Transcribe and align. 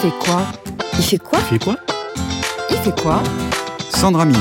fait 0.00 0.12
quoi 0.20 0.46
Il 0.96 1.02
fait 1.02 1.18
quoi 1.18 1.38
Il 1.40 1.48
fait 1.48 1.64
quoi 1.64 1.76
Il 2.70 2.76
fait 2.76 3.02
quoi 3.02 3.22
Sandra 3.90 4.24
Millot. 4.24 4.38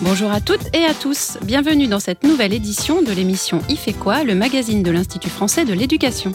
Bonjour 0.00 0.30
à 0.30 0.40
toutes 0.40 0.74
et 0.74 0.84
à 0.86 0.94
tous, 0.94 1.36
bienvenue 1.42 1.88
dans 1.88 2.00
cette 2.00 2.22
nouvelle 2.22 2.54
édition 2.54 3.02
de 3.02 3.12
l'émission 3.12 3.60
Il 3.68 3.76
fait 3.76 3.92
quoi, 3.92 4.24
le 4.24 4.34
magazine 4.34 4.82
de 4.82 4.90
l'Institut 4.90 5.28
français 5.28 5.66
de 5.66 5.74
l'éducation. 5.74 6.32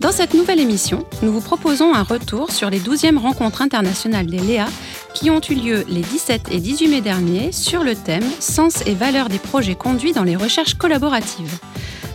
Dans 0.00 0.12
cette 0.12 0.32
nouvelle 0.32 0.60
émission, 0.60 1.06
nous 1.22 1.32
vous 1.32 1.40
proposons 1.42 1.94
un 1.94 2.02
retour 2.02 2.50
sur 2.50 2.70
les 2.70 2.80
12e 2.80 3.18
rencontres 3.18 3.60
internationales 3.60 4.26
des 4.26 4.38
Léa 4.38 4.66
qui 5.12 5.30
ont 5.30 5.40
eu 5.50 5.54
lieu 5.54 5.84
les 5.86 6.00
17 6.00 6.50
et 6.50 6.60
18 6.60 6.88
mai 6.88 7.00
dernier 7.02 7.52
sur 7.52 7.84
le 7.84 7.94
thème 7.94 8.24
Sens 8.40 8.82
et 8.86 8.94
valeur 8.94 9.28
des 9.28 9.38
projets 9.38 9.74
conduits 9.74 10.12
dans 10.12 10.24
les 10.24 10.36
recherches 10.36 10.74
collaboratives. 10.74 11.58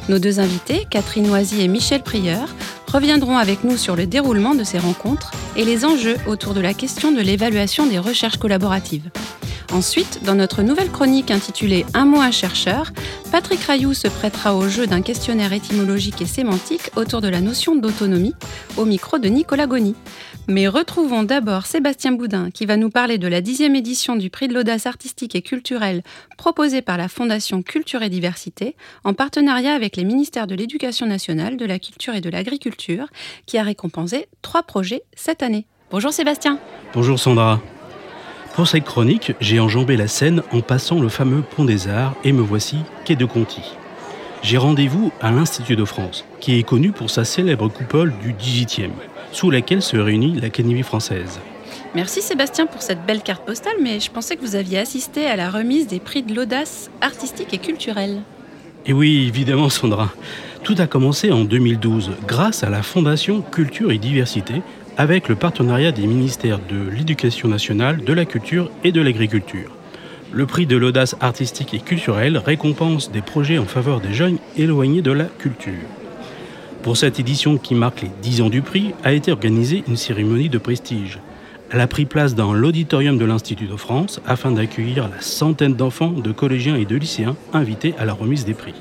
Nos 0.10 0.18
deux 0.18 0.40
invités, 0.40 0.88
Catherine 0.90 1.28
Noisy 1.28 1.62
et 1.62 1.68
Michel 1.68 2.02
Prieur, 2.02 2.48
reviendront 2.90 3.38
avec 3.38 3.64
nous 3.64 3.78
sur 3.78 3.96
le 3.96 4.06
déroulement 4.06 4.56
de 4.56 4.64
ces 4.64 4.80
rencontres 4.80 5.32
et 5.56 5.64
les 5.64 5.86
enjeux 5.86 6.18
autour 6.28 6.54
de 6.54 6.62
la 6.62 6.74
question 6.74 7.12
de 7.12 7.22
l'évaluation 7.22 7.86
des 7.86 8.00
recherches 8.00 8.38
collaboratives. 8.38 9.10
Ensuite, 9.72 10.24
dans 10.24 10.34
notre 10.34 10.64
nouvelle 10.64 10.90
chronique 10.90 11.30
intitulée 11.30 11.86
Un 11.94 12.06
mot 12.06 12.20
un 12.20 12.32
chercheur, 12.32 12.92
Patrick 13.32 13.62
Rayou 13.62 13.94
se 13.94 14.08
prêtera 14.08 14.56
au 14.56 14.68
jeu 14.68 14.88
d'un 14.88 15.04
questionnaire 15.04 15.54
étymologique 15.54 16.22
et 16.22 16.26
sémantique 16.26 16.90
autour 16.96 17.22
de 17.22 17.28
la 17.28 17.40
notion 17.40 17.76
d'autonomie, 17.76 18.34
au 18.78 18.86
micro 18.86 19.20
de 19.20 19.30
Nicolas 19.30 19.68
Goni. 19.68 19.96
Mais 20.48 20.68
retrouvons 20.68 21.22
d'abord 21.22 21.68
Sébastien 21.68 22.14
Boudin 22.14 22.50
qui 22.50 22.66
va 22.66 22.78
nous 22.78 22.90
parler 22.90 23.20
de 23.20 23.28
la 23.28 23.42
dixième 23.42 23.76
édition 23.76 24.16
du 24.16 24.32
prix 24.32 24.48
de 24.48 24.56
l'audace 24.56 24.88
artistique 24.88 25.36
et 25.36 25.44
culturelle 25.44 26.02
proposé 26.36 26.82
par 26.82 26.98
la 26.98 27.08
Fondation 27.08 27.62
Culture 27.62 28.02
et 28.02 28.10
Diversité 28.10 28.76
en 29.04 29.14
partenariat 29.14 29.76
avec 29.76 29.96
les 29.96 30.04
ministères 30.04 30.48
de 30.48 30.56
l'Éducation 30.56 31.06
nationale, 31.06 31.58
de 31.58 31.66
la 31.66 31.78
Culture 31.78 32.16
et 32.16 32.22
de 32.22 32.30
l'Agriculture 32.32 33.06
qui 33.46 33.60
a 33.60 33.64
récompensé 33.64 34.28
trois 34.42 34.64
projets 34.64 35.04
cette 35.16 35.44
année. 35.44 35.68
Bonjour 35.92 36.12
Sébastien. 36.12 36.58
Bonjour 36.96 37.20
Sandra. 37.20 37.62
Pour 38.54 38.68
cette 38.68 38.84
chronique, 38.84 39.34
j'ai 39.40 39.60
enjambé 39.60 39.96
la 39.96 40.08
Seine 40.08 40.42
en 40.52 40.62
passant 40.62 41.00
le 41.00 41.10
fameux 41.10 41.42
pont 41.42 41.66
des 41.66 41.88
Arts 41.88 42.16
et 42.24 42.32
me 42.32 42.42
voici 42.42 42.78
quai 43.06 43.16
de 43.16 43.26
Conti. 43.26 43.62
J'ai 44.42 44.58
rendez-vous 44.58 45.12
à 45.22 45.32
l'Institut 45.32 45.76
de 45.76 45.86
France, 45.86 46.26
qui 46.40 46.58
est 46.58 46.64
connu 46.64 46.92
pour 46.92 47.10
sa 47.10 47.26
célèbre 47.26 47.68
coupole 47.68 48.14
du 48.22 48.34
18e, 48.34 48.92
sous 49.32 49.52
laquelle 49.52 49.82
se 49.82 49.98
réunit 49.98 50.40
l'Académie 50.40 50.84
française. 50.84 51.40
Merci 51.96 52.22
Sébastien 52.22 52.66
pour 52.66 52.82
cette 52.82 53.06
belle 53.06 53.22
carte 53.22 53.46
postale, 53.46 53.78
mais 53.82 54.00
je 54.00 54.12
pensais 54.12 54.36
que 54.36 54.42
vous 54.42 54.56
aviez 54.56 54.80
assisté 54.80 55.26
à 55.26 55.36
la 55.36 55.50
remise 55.50 55.88
des 55.88 56.00
prix 56.00 56.24
de 56.24 56.34
l'audace 56.34 56.90
artistique 57.02 57.54
et 57.54 57.58
culturelle. 57.58 58.22
Et 58.86 58.94
oui, 58.94 59.26
évidemment 59.28 59.70
Sandra. 59.70 60.10
Tout 60.64 60.76
a 60.78 60.88
commencé 60.88 61.32
en 61.32 61.46
2012 61.46 62.12
grâce 62.28 62.64
à 62.64 62.70
la 62.70 62.84
Fondation 62.84 63.42
Culture 63.42 63.92
et 63.92 63.98
Diversité 63.98 64.62
avec 65.00 65.30
le 65.30 65.36
partenariat 65.36 65.94
des 65.94 66.06
ministères 66.06 66.60
de 66.60 66.90
l'Éducation 66.90 67.48
nationale, 67.48 68.04
de 68.04 68.12
la 68.12 68.26
Culture 68.26 68.70
et 68.84 68.92
de 68.92 69.00
l'Agriculture. 69.00 69.72
Le 70.34 70.46
prix 70.46 70.66
de 70.66 70.76
l'audace 70.76 71.16
artistique 71.22 71.74
et 71.74 71.80
culturelle 71.80 72.38
récompense 72.38 73.10
des 73.10 73.22
projets 73.22 73.60
en 73.60 73.66
faveur 73.66 74.02
des 74.02 74.14
jeunes 74.14 74.40
éloignés 74.58 75.02
de 75.02 75.14
la 75.14 75.24
culture. 75.24 75.88
Pour 76.84 76.98
cette 76.98 77.18
édition 77.18 77.58
qui 77.58 77.76
marque 77.76 78.02
les 78.02 78.12
10 78.22 78.42
ans 78.42 78.50
du 78.50 78.62
prix, 78.62 78.92
a 79.06 79.14
été 79.14 79.32
organisée 79.32 79.86
une 79.88 79.96
cérémonie 79.96 80.50
de 80.50 80.58
prestige. 80.58 81.20
Elle 81.72 81.80
a 81.80 81.88
pris 81.88 82.06
place 82.06 82.36
dans 82.36 82.52
l'auditorium 82.52 83.18
de 83.18 83.24
l'Institut 83.24 83.68
de 83.68 83.78
France 83.78 84.20
afin 84.28 84.52
d'accueillir 84.52 85.08
la 85.08 85.22
centaine 85.22 85.76
d'enfants, 85.76 86.12
de 86.12 86.34
collégiens 86.34 86.76
et 86.76 86.86
de 86.86 86.98
lycéens 86.98 87.38
invités 87.54 87.96
à 88.00 88.04
la 88.04 88.12
remise 88.12 88.44
des 88.44 88.54
prix. 88.54 88.76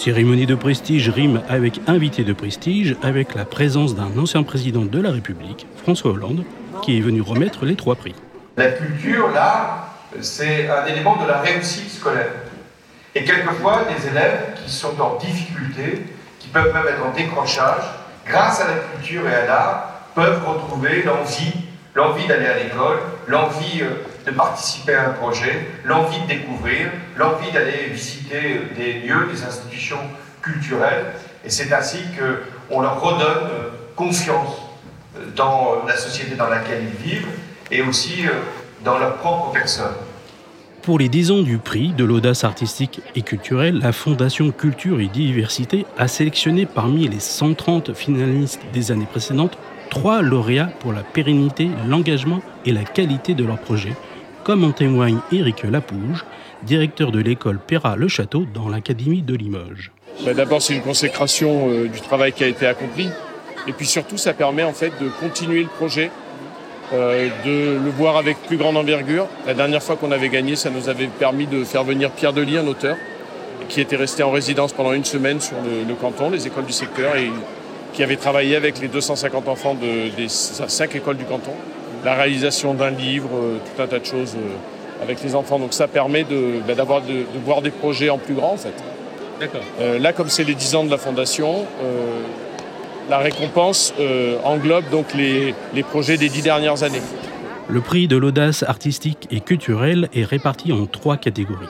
Cérémonie 0.00 0.46
de 0.46 0.54
prestige 0.54 1.10
rime 1.10 1.42
avec 1.46 1.78
invité 1.86 2.24
de 2.24 2.32
prestige 2.32 2.96
avec 3.02 3.34
la 3.34 3.44
présence 3.44 3.94
d'un 3.94 4.16
ancien 4.16 4.42
président 4.42 4.86
de 4.86 4.98
la 4.98 5.10
République, 5.10 5.66
François 5.76 6.12
Hollande, 6.12 6.42
qui 6.80 6.96
est 6.96 7.02
venu 7.02 7.20
remettre 7.20 7.66
les 7.66 7.76
trois 7.76 7.96
prix. 7.96 8.14
La 8.56 8.70
culture, 8.70 9.30
là, 9.30 9.90
c'est 10.22 10.70
un 10.70 10.86
élément 10.86 11.22
de 11.22 11.28
la 11.28 11.40
réussite 11.40 11.90
scolaire. 11.90 12.32
Et 13.14 13.24
quelquefois, 13.24 13.82
des 13.94 14.08
élèves 14.08 14.54
qui 14.64 14.72
sont 14.72 14.98
en 14.98 15.18
difficulté, 15.18 16.06
qui 16.38 16.48
peuvent 16.48 16.72
même 16.72 16.86
être 16.88 17.04
en 17.04 17.14
décrochage, 17.14 17.84
grâce 18.26 18.62
à 18.62 18.68
la 18.68 18.76
culture 18.76 19.28
et 19.28 19.34
à 19.34 19.44
l'art, 19.44 20.00
peuvent 20.14 20.42
retrouver 20.48 21.02
l'envie, 21.02 21.52
l'envie 21.94 22.26
d'aller 22.26 22.46
à 22.46 22.56
l'école, 22.56 23.00
l'envie 23.26 23.82
euh, 23.82 23.96
de 24.26 24.30
participer 24.30 24.94
à 24.94 25.08
un 25.08 25.12
projet, 25.12 25.66
l'envie 25.84 26.20
de 26.22 26.26
découvrir, 26.26 26.90
l'envie 27.16 27.50
d'aller 27.52 27.88
visiter 27.92 28.60
des 28.76 28.94
lieux, 29.00 29.28
des 29.32 29.42
institutions 29.42 30.00
culturelles. 30.42 31.06
Et 31.44 31.50
c'est 31.50 31.72
ainsi 31.72 31.98
qu'on 32.68 32.80
leur 32.80 33.00
redonne 33.00 33.50
euh, 33.50 33.68
confiance 33.96 34.56
euh, 35.16 35.24
dans 35.36 35.84
la 35.86 35.96
société 35.96 36.34
dans 36.36 36.48
laquelle 36.48 36.82
ils 36.84 37.10
vivent 37.10 37.28
et 37.70 37.82
aussi 37.82 38.26
euh, 38.26 38.30
dans 38.84 38.98
leur 38.98 39.16
propre 39.16 39.52
personne. 39.52 39.94
Pour 40.82 40.98
les 40.98 41.10
10 41.10 41.30
ans 41.30 41.42
du 41.42 41.58
prix 41.58 41.88
de 41.90 42.04
l'audace 42.04 42.42
artistique 42.42 43.02
et 43.14 43.20
culturelle, 43.20 43.78
la 43.78 43.92
Fondation 43.92 44.50
Culture 44.50 45.00
et 45.00 45.08
Diversité 45.08 45.84
a 45.98 46.08
sélectionné 46.08 46.64
parmi 46.64 47.06
les 47.06 47.20
130 47.20 47.92
finalistes 47.92 48.62
des 48.72 48.90
années 48.90 49.06
précédentes 49.10 49.58
trois 49.90 50.22
lauréats 50.22 50.70
pour 50.78 50.92
la 50.92 51.02
pérennité, 51.02 51.68
l'engagement 51.86 52.40
et 52.64 52.72
la 52.72 52.84
qualité 52.84 53.34
de 53.34 53.44
leurs 53.44 53.58
projets, 53.58 53.94
comme 54.50 54.64
en 54.64 54.72
témoigne 54.72 55.18
Éric 55.30 55.62
Lapouge, 55.62 56.24
directeur 56.64 57.12
de 57.12 57.20
l'école 57.20 57.60
Perra-Le 57.60 58.08
Château 58.08 58.46
dans 58.52 58.68
l'Académie 58.68 59.22
de 59.22 59.36
Limoges. 59.36 59.92
Bah, 60.24 60.34
d'abord, 60.34 60.60
c'est 60.60 60.74
une 60.74 60.82
consécration 60.82 61.68
euh, 61.70 61.86
du 61.86 62.00
travail 62.00 62.32
qui 62.32 62.42
a 62.42 62.48
été 62.48 62.66
accompli. 62.66 63.08
Et 63.68 63.72
puis 63.72 63.86
surtout, 63.86 64.16
ça 64.16 64.32
permet 64.32 64.64
en 64.64 64.72
fait 64.72 64.90
de 65.00 65.08
continuer 65.20 65.62
le 65.62 65.68
projet, 65.68 66.10
euh, 66.92 67.28
de 67.46 67.78
le 67.80 67.90
voir 67.90 68.16
avec 68.16 68.38
plus 68.48 68.56
grande 68.56 68.76
envergure. 68.76 69.28
La 69.46 69.54
dernière 69.54 69.84
fois 69.84 69.94
qu'on 69.94 70.10
avait 70.10 70.30
gagné, 70.30 70.56
ça 70.56 70.68
nous 70.68 70.88
avait 70.88 71.06
permis 71.06 71.46
de 71.46 71.62
faire 71.62 71.84
venir 71.84 72.10
Pierre 72.10 72.32
Delis, 72.32 72.58
un 72.58 72.66
auteur, 72.66 72.96
qui 73.68 73.80
était 73.80 73.94
resté 73.94 74.24
en 74.24 74.32
résidence 74.32 74.72
pendant 74.72 74.94
une 74.94 75.04
semaine 75.04 75.40
sur 75.40 75.58
le, 75.58 75.94
canton, 75.94 76.28
les 76.28 76.48
écoles 76.48 76.66
du 76.66 76.72
secteur, 76.72 77.14
et 77.14 77.30
qui 77.92 78.02
avait 78.02 78.16
travaillé 78.16 78.56
avec 78.56 78.80
les 78.80 78.88
250 78.88 79.46
enfants 79.46 79.76
des 79.76 80.28
cinq 80.28 80.96
écoles 80.96 81.18
du 81.18 81.24
canton 81.24 81.54
la 82.04 82.14
réalisation 82.14 82.74
d'un 82.74 82.90
livre, 82.90 83.30
euh, 83.34 83.58
tout 83.58 83.82
un 83.82 83.86
tas 83.86 83.98
de 83.98 84.04
choses 84.04 84.34
euh, 84.36 85.02
avec 85.02 85.22
les 85.22 85.34
enfants. 85.34 85.58
Donc 85.58 85.72
ça 85.72 85.88
permet 85.88 86.24
de, 86.24 86.60
bah, 86.66 86.74
d'avoir, 86.74 87.02
de, 87.02 87.24
voir 87.44 87.62
des 87.62 87.70
projets 87.70 88.10
en 88.10 88.18
plus 88.18 88.34
grand 88.34 88.52
en 88.52 88.56
fait. 88.56 88.74
D'accord. 89.38 89.62
Euh, 89.80 89.98
là, 89.98 90.12
comme 90.12 90.28
c'est 90.28 90.44
les 90.44 90.54
10 90.54 90.74
ans 90.74 90.84
de 90.84 90.90
la 90.90 90.98
fondation, 90.98 91.66
la 93.08 93.18
récompense 93.18 93.94
englobe 94.44 94.88
donc 94.90 95.14
les, 95.14 95.54
les 95.74 95.82
projets 95.82 96.18
des 96.18 96.28
10 96.28 96.42
dernières 96.42 96.82
années. 96.82 97.00
Le 97.68 97.80
prix 97.80 98.06
de 98.06 98.16
l'audace 98.16 98.62
artistique 98.64 99.26
et 99.30 99.40
culturelle 99.40 100.08
est 100.14 100.24
réparti 100.24 100.72
en 100.72 100.86
trois 100.86 101.16
catégories 101.16 101.66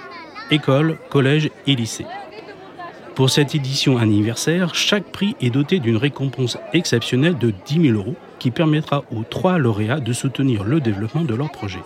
école, 0.51 0.99
collège 1.09 1.51
et 1.67 1.75
lycée. 1.75 2.07
Pour 3.15 3.31
cette 3.31 3.55
édition 3.55 3.99
anniversaire, 3.99 4.75
chaque 4.75 5.05
prix 5.05 5.37
est 5.41 5.51
doté 5.51 5.79
d'une 5.79 5.97
récompense 5.97 6.59
exceptionnelle 6.73 7.39
de 7.39 7.53
10 7.67 7.89
000 7.89 7.99
euros 7.99 8.17
qui 8.41 8.51
permettra 8.51 9.05
aux 9.15 9.23
trois 9.23 9.59
lauréats 9.59 10.01
de 10.01 10.13
soutenir 10.13 10.65
le 10.65 10.81
développement 10.81 11.23
de 11.23 11.35
leur 11.35 11.53
projet. 11.53 11.83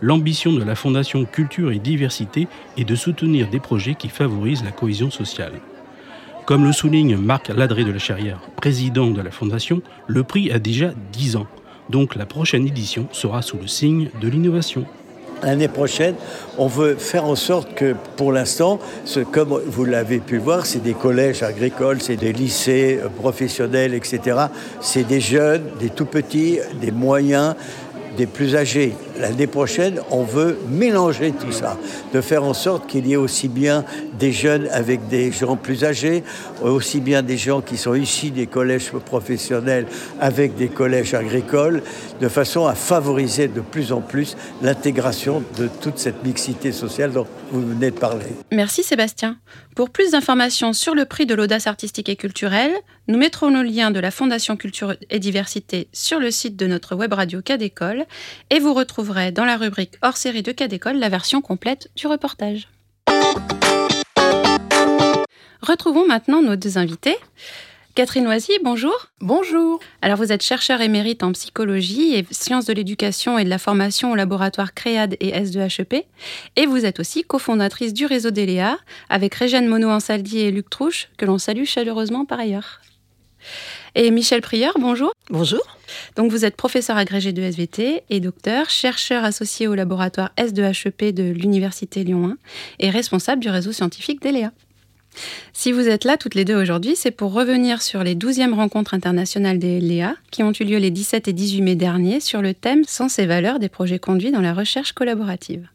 L'ambition 0.00 0.52
de 0.52 0.62
la 0.62 0.74
Fondation 0.74 1.24
Culture 1.24 1.72
et 1.72 1.78
Diversité 1.78 2.48
est 2.76 2.84
de 2.84 2.94
soutenir 2.94 3.48
des 3.48 3.60
projets 3.60 3.94
qui 3.94 4.08
favorisent 4.08 4.64
la 4.64 4.70
cohésion 4.70 5.10
sociale. 5.10 5.54
Comme 6.46 6.64
le 6.64 6.72
souligne 6.72 7.16
Marc 7.16 7.48
Ladré 7.48 7.84
de 7.84 7.92
la 7.92 7.98
Charrière, 7.98 8.40
président 8.56 9.10
de 9.10 9.20
la 9.20 9.30
Fondation, 9.30 9.82
le 10.06 10.22
prix 10.22 10.52
a 10.52 10.58
déjà 10.58 10.92
10 11.12 11.36
ans, 11.36 11.46
donc 11.90 12.14
la 12.14 12.26
prochaine 12.26 12.66
édition 12.66 13.08
sera 13.12 13.42
sous 13.42 13.56
le 13.56 13.66
signe 13.66 14.10
de 14.20 14.28
l'innovation. 14.28 14.86
L'année 15.42 15.68
prochaine, 15.68 16.14
on 16.56 16.66
veut 16.66 16.94
faire 16.94 17.26
en 17.26 17.34
sorte 17.34 17.74
que, 17.74 17.94
pour 18.16 18.32
l'instant, 18.32 18.78
comme 19.32 19.60
vous 19.66 19.84
l'avez 19.84 20.18
pu 20.18 20.38
voir, 20.38 20.64
c'est 20.64 20.82
des 20.82 20.94
collèges 20.94 21.42
agricoles, 21.42 22.00
c'est 22.00 22.16
des 22.16 22.32
lycées 22.32 22.98
euh, 23.02 23.08
professionnels, 23.08 23.92
etc. 23.92 24.46
C'est 24.80 25.06
des 25.06 25.20
jeunes, 25.20 25.64
des 25.78 25.90
tout 25.90 26.06
petits, 26.06 26.58
des 26.80 26.90
moyens, 26.90 27.54
des 28.16 28.26
plus 28.26 28.56
âgés. 28.56 28.94
L'année 29.20 29.46
prochaine, 29.46 30.00
on 30.10 30.22
veut 30.24 30.58
mélanger 30.70 31.32
tout 31.32 31.52
ça, 31.52 31.76
de 32.14 32.20
faire 32.20 32.42
en 32.42 32.54
sorte 32.54 32.86
qu'il 32.86 33.06
y 33.06 33.12
ait 33.12 33.16
aussi 33.16 33.48
bien 33.48 33.84
des 34.18 34.32
jeunes 34.32 34.68
avec 34.72 35.08
des 35.08 35.32
gens 35.32 35.56
plus 35.56 35.84
âgés, 35.84 36.24
aussi 36.62 37.00
bien 37.00 37.22
des 37.22 37.36
gens 37.36 37.60
qui 37.60 37.76
sont 37.76 37.94
issus 37.94 38.30
des 38.30 38.46
collèges 38.46 38.90
professionnels 38.90 39.86
avec 40.20 40.56
des 40.56 40.68
collèges 40.68 41.14
agricoles, 41.14 41.82
de 42.20 42.28
façon 42.28 42.66
à 42.66 42.74
favoriser 42.74 43.48
de 43.48 43.60
plus 43.60 43.92
en 43.92 44.00
plus 44.00 44.36
l'intégration 44.62 45.42
de 45.58 45.68
toute 45.80 45.98
cette 45.98 46.24
mixité 46.24 46.72
sociale 46.72 47.12
dont 47.12 47.26
vous 47.50 47.66
venez 47.66 47.90
de 47.90 47.98
parler. 47.98 48.26
Merci 48.52 48.82
Sébastien. 48.82 49.38
Pour 49.74 49.90
plus 49.90 50.12
d'informations 50.12 50.72
sur 50.72 50.94
le 50.94 51.04
prix 51.04 51.26
de 51.26 51.34
l'audace 51.34 51.66
artistique 51.66 52.08
et 52.08 52.16
culturelle, 52.16 52.72
nous 53.08 53.18
mettrons 53.18 53.50
le 53.50 53.62
lien 53.62 53.90
de 53.90 54.00
la 54.00 54.10
Fondation 54.10 54.56
Culture 54.56 54.94
et 55.10 55.18
Diversité 55.18 55.88
sur 55.92 56.18
le 56.18 56.30
site 56.30 56.56
de 56.56 56.66
notre 56.66 56.96
web 56.96 57.12
radio 57.12 57.42
Cadécole 57.42 58.04
et 58.50 58.58
vous 58.58 58.74
retrouverez 58.74 59.32
dans 59.32 59.44
la 59.44 59.56
rubrique 59.56 59.94
hors 60.02 60.16
série 60.16 60.42
de 60.42 60.52
Cadécole 60.52 60.98
la 60.98 61.08
version 61.08 61.40
complète 61.40 61.90
du 61.96 62.06
reportage. 62.06 62.68
Retrouvons 65.62 66.06
maintenant 66.06 66.42
nos 66.42 66.56
deux 66.56 66.78
invités. 66.78 67.16
Catherine 67.94 68.24
Loisy, 68.24 68.52
bonjour. 68.62 69.06
Bonjour. 69.20 69.80
Alors 70.02 70.18
vous 70.18 70.30
êtes 70.30 70.42
chercheur 70.42 70.82
émérite 70.82 71.22
en 71.22 71.32
psychologie 71.32 72.14
et 72.14 72.26
sciences 72.30 72.66
de 72.66 72.74
l'éducation 72.74 73.38
et 73.38 73.44
de 73.44 73.48
la 73.48 73.56
formation 73.56 74.12
au 74.12 74.14
laboratoire 74.14 74.74
CREAD 74.74 75.16
et 75.18 75.32
S2HEP. 75.32 76.04
Et 76.56 76.66
vous 76.66 76.84
êtes 76.84 77.00
aussi 77.00 77.24
cofondatrice 77.24 77.94
du 77.94 78.04
réseau 78.04 78.30
d'ELEA 78.30 78.76
avec 79.08 79.34
Régène 79.34 79.66
Monod-Ansaldi 79.66 80.40
et 80.40 80.50
Luc 80.50 80.68
Trouche, 80.68 81.08
que 81.16 81.24
l'on 81.24 81.38
salue 81.38 81.64
chaleureusement 81.64 82.26
par 82.26 82.38
ailleurs. 82.38 82.82
Et 83.94 84.10
Michel 84.10 84.42
Prieur, 84.42 84.74
bonjour. 84.78 85.12
Bonjour. 85.30 85.62
Donc 86.16 86.30
vous 86.30 86.44
êtes 86.44 86.56
professeur 86.56 86.98
agrégé 86.98 87.32
de 87.32 87.40
SVT 87.40 88.02
et 88.10 88.20
docteur, 88.20 88.68
chercheur 88.68 89.24
associé 89.24 89.68
au 89.68 89.74
laboratoire 89.74 90.32
S2HEP 90.36 91.14
de 91.14 91.22
l'Université 91.22 92.04
Lyon 92.04 92.28
1 92.28 92.36
et 92.80 92.90
responsable 92.90 93.40
du 93.40 93.48
réseau 93.48 93.72
scientifique 93.72 94.20
d'ELEA. 94.20 94.52
Si 95.52 95.72
vous 95.72 95.88
êtes 95.88 96.04
là 96.04 96.16
toutes 96.16 96.34
les 96.34 96.44
deux 96.44 96.54
aujourd'hui, 96.54 96.96
c'est 96.96 97.10
pour 97.10 97.32
revenir 97.32 97.82
sur 97.82 98.04
les 98.04 98.14
12e 98.14 98.54
rencontres 98.54 98.94
internationales 98.94 99.58
des 99.58 99.80
LEA 99.80 100.14
qui 100.30 100.42
ont 100.42 100.52
eu 100.52 100.64
lieu 100.64 100.78
les 100.78 100.90
17 100.90 101.28
et 101.28 101.32
18 101.32 101.62
mai 101.62 101.74
dernier 101.74 102.20
sur 102.20 102.42
le 102.42 102.54
thème 102.54 102.84
Sens 102.86 103.18
et 103.18 103.26
valeurs 103.26 103.58
des 103.58 103.68
projets 103.68 103.98
conduits 103.98 104.32
dans 104.32 104.40
la 104.40 104.54
recherche 104.54 104.92
collaborative. 104.92 105.68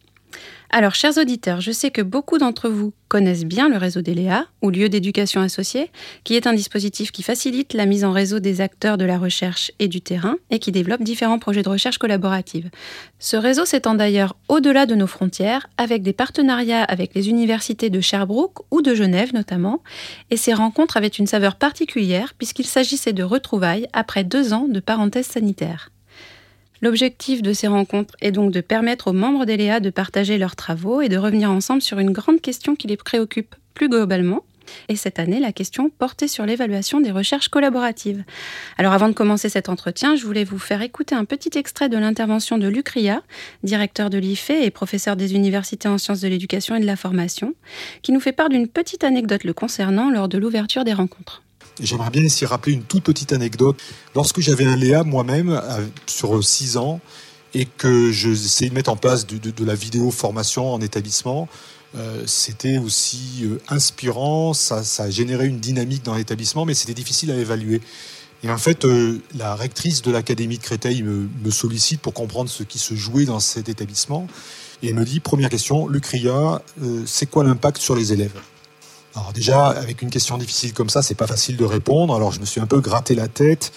Alors, 0.74 0.96
chers 0.96 1.18
auditeurs, 1.18 1.60
je 1.60 1.72
sais 1.72 1.92
que 1.92 2.02
beaucoup 2.02 2.38
d'entre 2.38 2.70
vous 2.70 2.94
connaissent 3.10 3.44
bien 3.44 3.68
le 3.68 3.76
réseau 3.76 4.02
d'ELEA, 4.02 4.46
ou 4.62 4.70
lieu 4.70 4.88
d'éducation 4.88 5.42
associée, 5.42 5.92
qui 6.24 6.36
est 6.36 6.48
un 6.48 6.54
dispositif 6.54 7.12
qui 7.12 7.24
facilite 7.24 7.74
la 7.74 7.86
mise 7.86 8.06
en 8.06 8.14
réseau 8.14 8.40
des 8.40 8.62
acteurs 8.62 8.98
de 8.98 9.04
la 9.04 9.18
recherche 9.18 9.74
et 9.80 9.90
du 9.90 10.00
terrain, 10.00 10.38
et 10.50 10.60
qui 10.60 10.72
développe 10.72 11.04
différents 11.04 11.40
projets 11.40 11.62
de 11.62 11.68
recherche 11.68 11.98
collaborative. 11.98 12.70
Ce 13.20 13.36
réseau 13.36 13.66
s'étend 13.66 13.96
d'ailleurs 13.96 14.38
au-delà 14.48 14.86
de 14.86 14.96
nos 14.96 15.08
frontières, 15.08 15.68
avec 15.78 16.04
des 16.04 16.14
partenariats 16.14 16.84
avec 16.84 17.14
les 17.16 17.28
universités 17.28 17.90
de 17.90 18.00
Sherbrooke 18.00 18.60
ou 18.72 18.82
de 18.82 18.96
Genève 18.96 19.34
notamment, 19.34 19.84
et 20.30 20.38
ces 20.38 20.54
rencontres 20.54 20.96
avaient 20.96 21.08
une 21.08 21.28
saveur 21.28 21.56
particulière 21.58 22.34
puisqu'il 22.38 22.66
s'agissait 22.66 23.12
de 23.12 23.24
retrouvailles 23.24 23.88
après 23.92 24.24
deux 24.24 24.54
ans 24.54 24.70
de 24.70 24.80
parenthèse 24.80 25.28
sanitaire. 25.28 25.91
L'objectif 26.81 27.44
de 27.44 27.54
ces 27.54 27.68
rencontres 27.68 28.16
est 28.22 28.31
donc 28.31 28.51
de 28.51 28.62
permettre 28.62 29.10
aux 29.10 29.13
membres 29.13 29.45
d'ELEA 29.45 29.80
de 29.80 29.92
partager 29.92 30.39
leurs 30.39 30.56
travaux 30.56 31.01
et 31.01 31.10
de 31.10 31.18
revenir 31.18 31.51
ensemble 31.51 31.81
sur 31.81 32.00
une 32.00 32.12
grande 32.12 32.42
question 32.42 32.75
qui 32.75 32.88
les 32.88 32.98
préoccupe 32.98 33.56
plus 33.75 33.88
globalement. 33.88 34.44
Et 34.89 34.95
cette 34.95 35.19
année, 35.19 35.39
la 35.39 35.51
question 35.51 35.89
portait 35.89 36.28
sur 36.28 36.45
l'évaluation 36.45 37.00
des 37.00 37.12
recherches 37.12 37.50
collaboratives. 37.50 38.24
Alors 38.78 38.94
avant 38.94 39.10
de 39.10 39.13
commencer 39.13 39.50
cet 39.50 39.69
entretien, 39.69 40.16
je 40.16 40.25
voulais 40.25 40.44
vous 40.44 40.60
faire 40.60 40.81
écouter 40.81 41.13
un 41.13 41.25
petit 41.25 41.57
extrait 41.57 41.89
de 41.89 41.98
l'intervention 41.98 42.57
de 42.57 42.68
Luc 42.68 42.89
Ria, 42.89 43.22
directeur 43.63 44.10
de 44.10 44.18
l'IFE 44.18 44.50
et 44.50 44.72
professeur 44.72 45.16
des 45.16 45.36
universités 45.36 45.88
en 45.88 45.98
sciences 45.98 46.22
de 46.22 46.28
l'éducation 46.28 46.75
et 46.75 46.80
de 46.80 46.86
la 46.86 46.95
formation, 46.95 47.54
qui 48.01 48.12
nous 48.12 48.19
fait 48.19 48.31
part 48.31 48.50
d'une 48.50 48.68
petite 48.68 49.04
anecdote 49.04 49.44
le 49.44 49.54
concernant 49.54 50.10
lors 50.10 50.30
de 50.30 50.38
l'ouverture 50.38 50.83
des 50.83 50.94
rencontres. 50.94 51.44
J'aimerais 51.79 52.09
bien 52.09 52.21
de 52.21 52.45
rappeler 52.45 52.73
une 52.73 52.83
toute 52.83 53.03
petite 53.03 53.33
anecdote. 53.33 53.77
Lorsque 54.15 54.39
j'avais 54.41 54.65
un 54.65 54.75
Léa 54.75 55.03
moi-même, 55.03 55.62
sur 56.07 56.44
6 56.44 56.77
ans, 56.77 57.00
et 57.53 57.65
que 57.65 58.12
j'essayais 58.12 58.69
de 58.69 58.75
mettre 58.75 58.89
en 58.89 58.95
place 58.95 59.27
de, 59.27 59.65
la 59.65 59.75
vidéo 59.75 60.12
formation 60.12 60.73
en 60.73 60.81
établissement, 60.81 61.47
euh, 61.97 62.23
c'était 62.25 62.77
aussi 62.77 63.41
euh, 63.44 63.59
inspirant, 63.68 64.53
ça, 64.53 64.83
ça 64.83 65.09
générait 65.09 65.47
une 65.47 65.59
dynamique 65.59 66.03
dans 66.03 66.15
l'établissement, 66.15 66.65
mais 66.65 66.73
c'était 66.73 66.94
difficile 66.94 67.31
à 67.31 67.35
évaluer. 67.35 67.81
Et 68.44 68.50
en 68.50 68.57
fait, 68.57 68.85
euh, 68.85 69.19
la 69.35 69.56
rectrice 69.56 70.01
de 70.01 70.09
l'Académie 70.09 70.57
de 70.57 70.63
Créteil 70.63 71.03
me, 71.03 71.27
me, 71.44 71.51
sollicite 71.51 72.00
pour 72.00 72.13
comprendre 72.13 72.50
ce 72.50 72.63
qui 72.63 72.79
se 72.79 72.95
jouait 72.95 73.25
dans 73.25 73.41
cet 73.41 73.68
établissement. 73.68 74.27
Et 74.81 74.94
me 74.94 75.03
dit, 75.03 75.19
première 75.19 75.50
question, 75.50 75.88
Luc 75.88 76.07
Ria, 76.07 76.63
c'est 77.06 77.29
quoi 77.29 77.44
l'impact 77.44 77.77
sur 77.77 77.95
les 77.95 78.13
élèves? 78.13 78.33
Alors 79.16 79.34
déjà, 79.34 79.68
avec 79.68 80.02
une 80.02 80.10
question 80.10 80.38
difficile 80.38 80.74
comme 80.74 80.90
ça, 80.90 81.02
c'est 81.02 81.16
pas 81.16 81.28
facile 81.28 81.58
de 81.58 81.66
répondre. 81.66 82.16
Alors 82.16 82.31
je 82.31 82.40
me 82.40 82.46
suis 82.46 82.62
un 82.62 82.68
peu 82.68 82.80
gratté 82.80 83.13
la 83.13 83.28
tête 83.28 83.74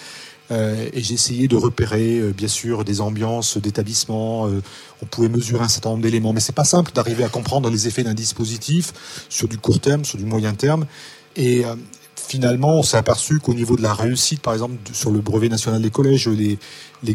euh, 0.51 0.89
et 0.93 1.03
j'ai 1.03 1.15
essayé 1.15 1.49
de 1.49 1.57
repérer, 1.57 2.19
euh, 2.19 2.33
bien 2.33 2.49
sûr, 2.49 2.85
des 2.85 3.01
ambiances 3.01 3.59
d'établissement. 3.59 4.47
Euh, 4.47 4.63
on 5.03 5.07
pouvait 5.07 5.29
mesurer 5.29 5.65
un 5.65 5.69
certain 5.69 5.91
nombre 5.91 6.03
d'éléments, 6.03 6.33
mais 6.33 6.41
c'est 6.41 6.55
pas 6.55 6.65
simple 6.65 6.93
d'arriver 6.93 7.25
à 7.25 7.29
comprendre 7.29 7.69
les 7.71 7.89
effets 7.89 8.05
d'un 8.05 8.15
dispositif 8.15 8.93
sur 9.29 9.49
du 9.49 9.59
court 9.59 9.81
terme, 9.81 10.05
sur 10.05 10.19
du 10.19 10.25
moyen 10.25 10.55
terme. 10.55 10.87
Et 11.37 11.65
euh, 11.65 11.75
finalement, 12.27 12.79
on 12.79 12.83
s'est 12.83 12.97
aperçu 12.97 13.39
qu'au 13.39 13.55
niveau 13.55 13.77
de 13.77 13.83
la 13.83 13.95
réussite, 13.95 14.41
par 14.41 14.55
exemple, 14.55 14.75
sur 14.93 15.11
le 15.11 15.21
brevet 15.21 15.49
national 15.49 15.81
des 15.83 15.91
collèges, 15.91 16.29
les, 16.29 16.59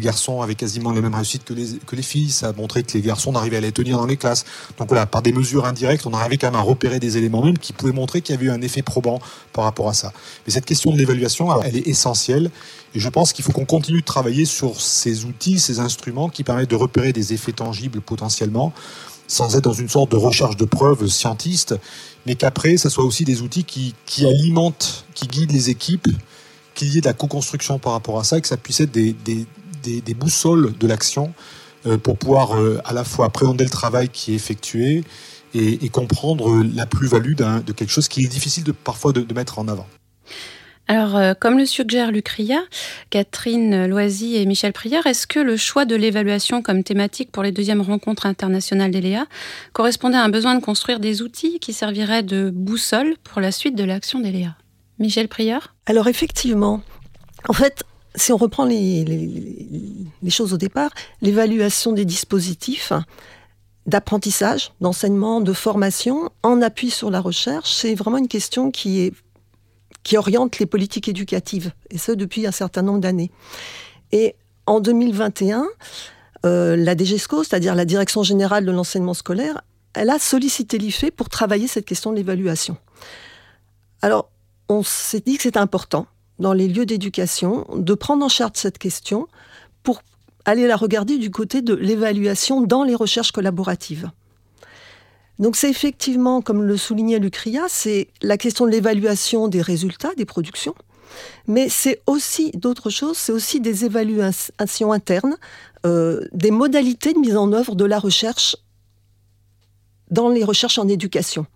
garçons 0.00 0.40
avaient 0.40 0.54
quasiment 0.54 0.90
réussites 0.90 1.44
que 1.44 1.52
les, 1.52 1.78
que 1.86 1.96
les 1.96 2.02
filles. 2.02 2.30
Ça 2.30 2.48
a 2.48 2.52
montré 2.52 2.82
que 2.82 2.92
les 2.92 3.00
garçons 3.00 3.32
n'arrivaient 3.32 3.58
à 3.58 3.60
les 3.60 3.72
tenir 3.72 3.98
dans 3.98 4.06
les 4.06 4.16
classes. 4.16 4.44
Donc 4.78 4.88
voilà, 4.88 5.06
par 5.06 5.22
des 5.22 5.32
mesures 5.32 5.66
indirectes, 5.66 6.06
on 6.06 6.14
arrivait 6.14 6.36
quand 6.36 6.46
même 6.46 6.60
à 6.60 6.62
repérer 6.62 7.00
des 7.00 7.16
éléments 7.16 7.44
même 7.44 7.58
qui 7.58 7.72
pouvaient 7.72 7.92
montrer 7.92 8.22
qu'il 8.22 8.34
y 8.34 8.38
avait 8.38 8.46
eu 8.46 8.50
un 8.50 8.62
effet 8.62 8.82
probant 8.82 9.20
par 9.52 9.64
rapport 9.64 9.88
à 9.88 9.94
ça. 9.94 10.12
Mais 10.46 10.52
cette 10.52 10.64
question 10.64 10.92
de 10.92 10.98
l'évaluation, 10.98 11.60
elle 11.62 11.76
est 11.76 11.88
essentielle. 11.88 12.50
Et 12.94 13.00
je 13.00 13.08
pense 13.08 13.32
qu'il 13.32 13.44
faut 13.44 13.52
qu'on 13.52 13.66
continue 13.66 14.00
de 14.00 14.04
travailler 14.04 14.44
sur 14.44 14.80
ces 14.80 15.24
outils, 15.24 15.60
ces 15.60 15.78
instruments 15.80 16.28
qui 16.28 16.44
permettent 16.44 16.70
de 16.70 16.76
repérer 16.76 17.12
des 17.12 17.32
effets 17.32 17.52
tangibles 17.52 18.00
potentiellement 18.00 18.72
sans 19.30 19.54
être 19.54 19.62
dans 19.62 19.72
une 19.72 19.88
sorte 19.88 20.10
de 20.10 20.16
recherche 20.16 20.56
de 20.56 20.64
preuves 20.64 21.06
scientiste, 21.06 21.76
mais 22.26 22.34
qu'après, 22.34 22.76
ce 22.76 22.88
soit 22.88 23.04
aussi 23.04 23.24
des 23.24 23.42
outils 23.42 23.62
qui, 23.62 23.94
qui 24.04 24.26
alimentent, 24.26 25.04
qui 25.14 25.28
guident 25.28 25.52
les 25.52 25.70
équipes, 25.70 26.08
qu'il 26.74 26.92
y 26.92 26.98
ait 26.98 27.00
de 27.00 27.06
la 27.06 27.12
co-construction 27.12 27.78
par 27.78 27.92
rapport 27.92 28.18
à 28.18 28.24
ça, 28.24 28.38
et 28.38 28.40
que 28.40 28.48
ça 28.48 28.56
puisse 28.56 28.80
être 28.80 28.90
des, 28.90 29.12
des, 29.12 29.46
des, 29.84 30.00
des 30.00 30.14
boussoles 30.14 30.76
de 30.76 30.86
l'action 30.88 31.32
euh, 31.86 31.96
pour 31.96 32.18
pouvoir 32.18 32.58
euh, 32.58 32.80
à 32.84 32.92
la 32.92 33.04
fois 33.04 33.26
appréhender 33.26 33.62
le 33.62 33.70
travail 33.70 34.08
qui 34.08 34.32
est 34.32 34.34
effectué 34.34 35.04
et, 35.54 35.84
et 35.84 35.88
comprendre 35.90 36.64
la 36.74 36.86
plus-value 36.86 37.34
de 37.34 37.72
quelque 37.72 37.90
chose 37.90 38.08
qui 38.08 38.24
est 38.24 38.28
difficile 38.28 38.64
de, 38.64 38.72
parfois 38.72 39.12
de, 39.12 39.20
de 39.20 39.34
mettre 39.34 39.60
en 39.60 39.68
avant. 39.68 39.86
Alors, 40.90 41.16
euh, 41.16 41.34
comme 41.38 41.56
le 41.56 41.66
suggère 41.66 42.10
Lucria, 42.10 42.58
Catherine 43.10 43.86
Loisy 43.86 44.34
et 44.34 44.44
Michel 44.44 44.72
Prieur, 44.72 45.06
est-ce 45.06 45.28
que 45.28 45.38
le 45.38 45.56
choix 45.56 45.84
de 45.84 45.94
l'évaluation 45.94 46.62
comme 46.62 46.82
thématique 46.82 47.30
pour 47.30 47.44
les 47.44 47.52
deuxièmes 47.52 47.80
rencontres 47.80 48.26
internationales 48.26 48.90
d'ELEA 48.90 49.26
correspondait 49.72 50.16
à 50.16 50.24
un 50.24 50.28
besoin 50.30 50.56
de 50.56 50.60
construire 50.60 50.98
des 50.98 51.22
outils 51.22 51.60
qui 51.60 51.72
serviraient 51.74 52.24
de 52.24 52.50
boussole 52.52 53.14
pour 53.22 53.40
la 53.40 53.52
suite 53.52 53.76
de 53.76 53.84
l'action 53.84 54.18
d'ELEA 54.18 54.56
Michel 54.98 55.28
Prieur 55.28 55.76
Alors, 55.86 56.08
effectivement, 56.08 56.82
en 57.48 57.52
fait, 57.52 57.84
si 58.16 58.32
on 58.32 58.36
reprend 58.36 58.64
les, 58.64 59.04
choses 60.28 60.52
au 60.52 60.58
départ, 60.58 60.90
l'évaluation 61.22 61.92
des 61.92 62.04
dispositifs 62.04 62.92
d'apprentissage, 63.86 64.72
d'enseignement, 64.80 65.40
de 65.40 65.52
formation, 65.52 66.30
en 66.42 66.60
appui 66.60 66.90
sur 66.90 67.12
la 67.12 67.20
recherche, 67.20 67.70
c'est 67.70 67.94
vraiment 67.94 68.18
une 68.18 68.26
question 68.26 68.72
qui 68.72 69.02
est 69.02 69.12
qui 70.02 70.16
oriente 70.16 70.58
les 70.58 70.66
politiques 70.66 71.08
éducatives, 71.08 71.72
et 71.90 71.98
ce 71.98 72.12
depuis 72.12 72.46
un 72.46 72.52
certain 72.52 72.82
nombre 72.82 73.00
d'années. 73.00 73.30
Et 74.12 74.34
en 74.66 74.80
2021, 74.80 75.66
euh, 76.46 76.76
la 76.76 76.96
DGESCO, 76.96 77.44
c'est-à-dire 77.44 77.74
la 77.74 77.84
Direction 77.84 78.22
générale 78.22 78.64
de 78.64 78.72
l'enseignement 78.72 79.14
scolaire, 79.14 79.62
elle 79.94 80.10
a 80.10 80.18
sollicité 80.18 80.78
l'IFE 80.78 81.10
pour 81.10 81.28
travailler 81.28 81.66
cette 81.66 81.84
question 81.84 82.12
de 82.12 82.16
l'évaluation. 82.16 82.76
Alors, 84.02 84.30
on 84.68 84.82
s'est 84.82 85.20
dit 85.20 85.36
que 85.36 85.42
c'était 85.42 85.58
important 85.58 86.06
dans 86.38 86.52
les 86.52 86.68
lieux 86.68 86.86
d'éducation 86.86 87.66
de 87.74 87.94
prendre 87.94 88.24
en 88.24 88.28
charge 88.28 88.52
cette 88.54 88.78
question 88.78 89.28
pour 89.82 90.02
aller 90.44 90.66
la 90.66 90.76
regarder 90.76 91.18
du 91.18 91.30
côté 91.30 91.60
de 91.60 91.74
l'évaluation 91.74 92.62
dans 92.62 92.84
les 92.84 92.94
recherches 92.94 93.32
collaboratives. 93.32 94.10
Donc 95.40 95.56
c'est 95.56 95.70
effectivement, 95.70 96.42
comme 96.42 96.62
le 96.62 96.76
soulignait 96.76 97.18
Lucria, 97.18 97.62
c'est 97.68 98.08
la 98.20 98.36
question 98.36 98.66
de 98.66 98.70
l'évaluation 98.70 99.48
des 99.48 99.62
résultats 99.62 100.14
des 100.14 100.26
productions, 100.26 100.74
mais 101.46 101.70
c'est 101.70 102.02
aussi 102.06 102.50
d'autres 102.52 102.90
choses, 102.90 103.16
c'est 103.16 103.32
aussi 103.32 103.58
des 103.58 103.86
évaluations 103.86 104.92
internes, 104.92 105.38
euh, 105.86 106.20
des 106.32 106.50
modalités 106.50 107.14
de 107.14 107.18
mise 107.18 107.38
en 107.38 107.54
œuvre 107.54 107.74
de 107.74 107.86
la 107.86 107.98
recherche 107.98 108.54
dans 110.10 110.28
les 110.28 110.44
recherches 110.44 110.78
en 110.78 110.88
éducation. 110.88 111.46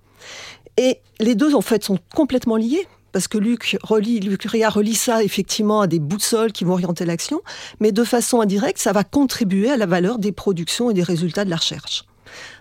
Et 0.78 1.00
les 1.20 1.34
deux, 1.34 1.54
en 1.54 1.60
fait, 1.60 1.84
sont 1.84 1.98
complètement 2.14 2.56
liés, 2.56 2.88
parce 3.12 3.28
que 3.28 3.36
Luc 3.36 3.76
relie, 3.82 4.18
Luc 4.18 4.44
Ria 4.44 4.70
relie 4.70 4.94
ça 4.94 5.22
effectivement 5.22 5.82
à 5.82 5.86
des 5.86 5.98
bouts 5.98 6.16
de 6.16 6.22
sol 6.22 6.52
qui 6.52 6.64
vont 6.64 6.72
orienter 6.72 7.04
l'action, 7.04 7.42
mais 7.80 7.92
de 7.92 8.02
façon 8.02 8.40
indirecte, 8.40 8.78
ça 8.78 8.92
va 8.92 9.04
contribuer 9.04 9.70
à 9.70 9.76
la 9.76 9.86
valeur 9.86 10.18
des 10.18 10.32
productions 10.32 10.90
et 10.90 10.94
des 10.94 11.02
résultats 11.02 11.44
de 11.44 11.50
la 11.50 11.56
recherche. 11.56 12.06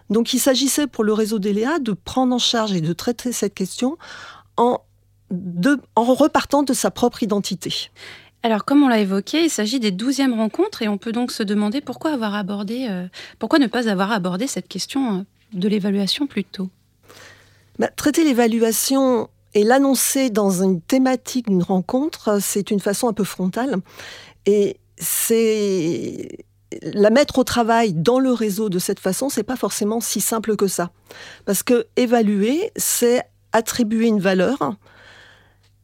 Donc 0.09 0.33
il 0.33 0.39
s'agissait 0.39 0.87
pour 0.87 1.03
le 1.03 1.13
réseau 1.13 1.39
d'ELEA 1.39 1.79
de 1.79 1.93
prendre 1.93 2.35
en 2.35 2.39
charge 2.39 2.73
et 2.73 2.81
de 2.81 2.93
traiter 2.93 3.31
cette 3.31 3.53
question 3.53 3.97
en, 4.57 4.79
de, 5.31 5.79
en 5.95 6.13
repartant 6.13 6.63
de 6.63 6.73
sa 6.73 6.91
propre 6.91 7.23
identité. 7.23 7.89
Alors, 8.45 8.65
comme 8.65 8.83
on 8.83 8.89
l'a 8.89 8.99
évoqué, 8.99 9.45
il 9.45 9.49
s'agit 9.49 9.79
des 9.79 9.91
douzièmes 9.91 10.33
rencontres 10.33 10.81
et 10.81 10.89
on 10.89 10.97
peut 10.97 11.13
donc 11.13 11.31
se 11.31 11.43
demander 11.43 11.79
pourquoi 11.79 12.11
avoir 12.11 12.35
abordé, 12.35 12.87
euh, 12.89 13.07
pourquoi 13.39 13.57
ne 13.57 13.67
pas 13.67 13.87
avoir 13.87 14.11
abordé 14.11 14.47
cette 14.47 14.67
question 14.67 15.19
euh, 15.19 15.23
de 15.53 15.69
l'évaluation 15.69 16.27
plus 16.27 16.43
tôt? 16.43 16.69
Bah, 17.79 17.87
traiter 17.87 18.25
l'évaluation 18.25 19.29
et 19.53 19.63
l'annoncer 19.63 20.29
dans 20.29 20.61
une 20.61 20.81
thématique 20.81 21.47
d'une 21.47 21.63
rencontre, 21.63 22.39
c'est 22.41 22.69
une 22.69 22.81
façon 22.81 23.07
un 23.07 23.13
peu 23.13 23.23
frontale. 23.23 23.77
Et 24.45 24.77
c'est 24.97 26.45
la 26.81 27.09
mettre 27.09 27.39
au 27.39 27.43
travail 27.43 27.93
dans 27.93 28.19
le 28.19 28.31
réseau 28.31 28.69
de 28.69 28.79
cette 28.79 28.99
façon, 28.99 29.29
c'est 29.29 29.43
pas 29.43 29.55
forcément 29.55 30.01
si 30.01 30.21
simple 30.21 30.55
que 30.55 30.67
ça. 30.67 30.91
Parce 31.45 31.63
que 31.63 31.85
évaluer, 31.95 32.71
c'est 32.75 33.23
attribuer 33.51 34.07
une 34.07 34.19
valeur 34.19 34.75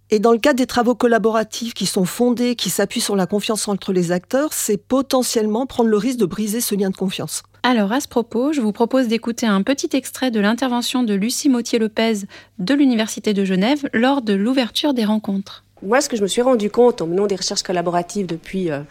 Et 0.09 0.19
dans 0.19 0.31
le 0.31 0.39
cadre 0.39 0.57
des 0.57 0.65
travaux 0.65 0.95
collaboratifs 0.95 1.73
qui 1.73 1.85
sont 1.85 2.05
fondés, 2.05 2.55
qui 2.55 2.69
s'appuient 2.69 3.01
sur 3.01 3.15
la 3.15 3.27
confiance 3.27 3.67
entre 3.67 3.93
les 3.93 4.11
acteurs, 4.11 4.53
c'est 4.53 4.77
potentiellement 4.77 5.67
prendre 5.67 5.89
le 5.89 5.97
risque 5.97 6.19
de 6.19 6.25
briser 6.25 6.61
ce 6.61 6.75
lien 6.75 6.89
de 6.89 6.97
confiance. 6.97 7.43
Alors 7.61 7.91
à 7.91 7.99
ce 7.99 8.07
propos, 8.07 8.53
je 8.53 8.61
vous 8.61 8.71
propose 8.71 9.07
d'écouter 9.07 9.45
un 9.45 9.61
petit 9.63 9.89
extrait 9.93 10.31
de 10.31 10.39
l'intervention 10.39 11.03
de 11.03 11.13
Lucie 11.13 11.49
Mautier-Lopez 11.49 12.25
de 12.57 12.73
l'Université 12.73 13.33
de 13.33 13.43
Genève 13.43 13.87
lors 13.93 14.21
de 14.21 14.33
l'ouverture 14.33 14.93
des 14.93 15.05
rencontres. 15.05 15.65
Moi, 15.81 16.01
ce 16.01 16.09
que 16.09 16.17
je 16.17 16.21
me 16.21 16.27
suis 16.27 16.41
rendu 16.41 16.69
compte 16.69 17.01
en 17.01 17.07
menant 17.07 17.27
des 17.27 17.35
recherches 17.35 17.63
collaboratives 17.63 18.25
depuis 18.25 18.69
euh, 18.69 18.81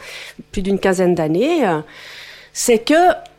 plus 0.52 0.62
d'une 0.62 0.78
quinzaine 0.78 1.14
d'années, 1.14 1.66
euh, 1.66 1.80
c'est 2.52 2.78
que 2.78 2.94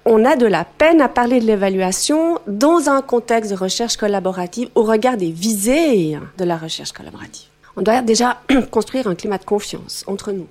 on 0.06 0.26
a 0.26 0.36
de 0.36 0.46
la 0.46 0.66
peine 0.66 1.02
à 1.02 1.10
parler 1.10 1.40
de 1.40 1.46
l'évaluation 1.46 2.40
dans 2.48 2.90
un 2.90 3.02
contexte 3.02 3.52
de 3.52 3.56
recherche 3.56 3.98
collaborative 3.98 4.70
au 4.76 4.84
regard 4.84 5.18
des 5.18 5.30
visées 5.30 6.18
de 6.38 6.44
la 6.44 6.58
recherche 6.58 6.92
collaborative. 6.94 7.48
On 7.76 7.82
doit 7.82 8.02
déjà 8.02 8.42
construire 8.72 9.08
un 9.08 9.16
climat 9.16 9.38
de 9.38 9.46
confiance 9.46 10.04
entre 10.08 10.32
nous. 10.32 10.48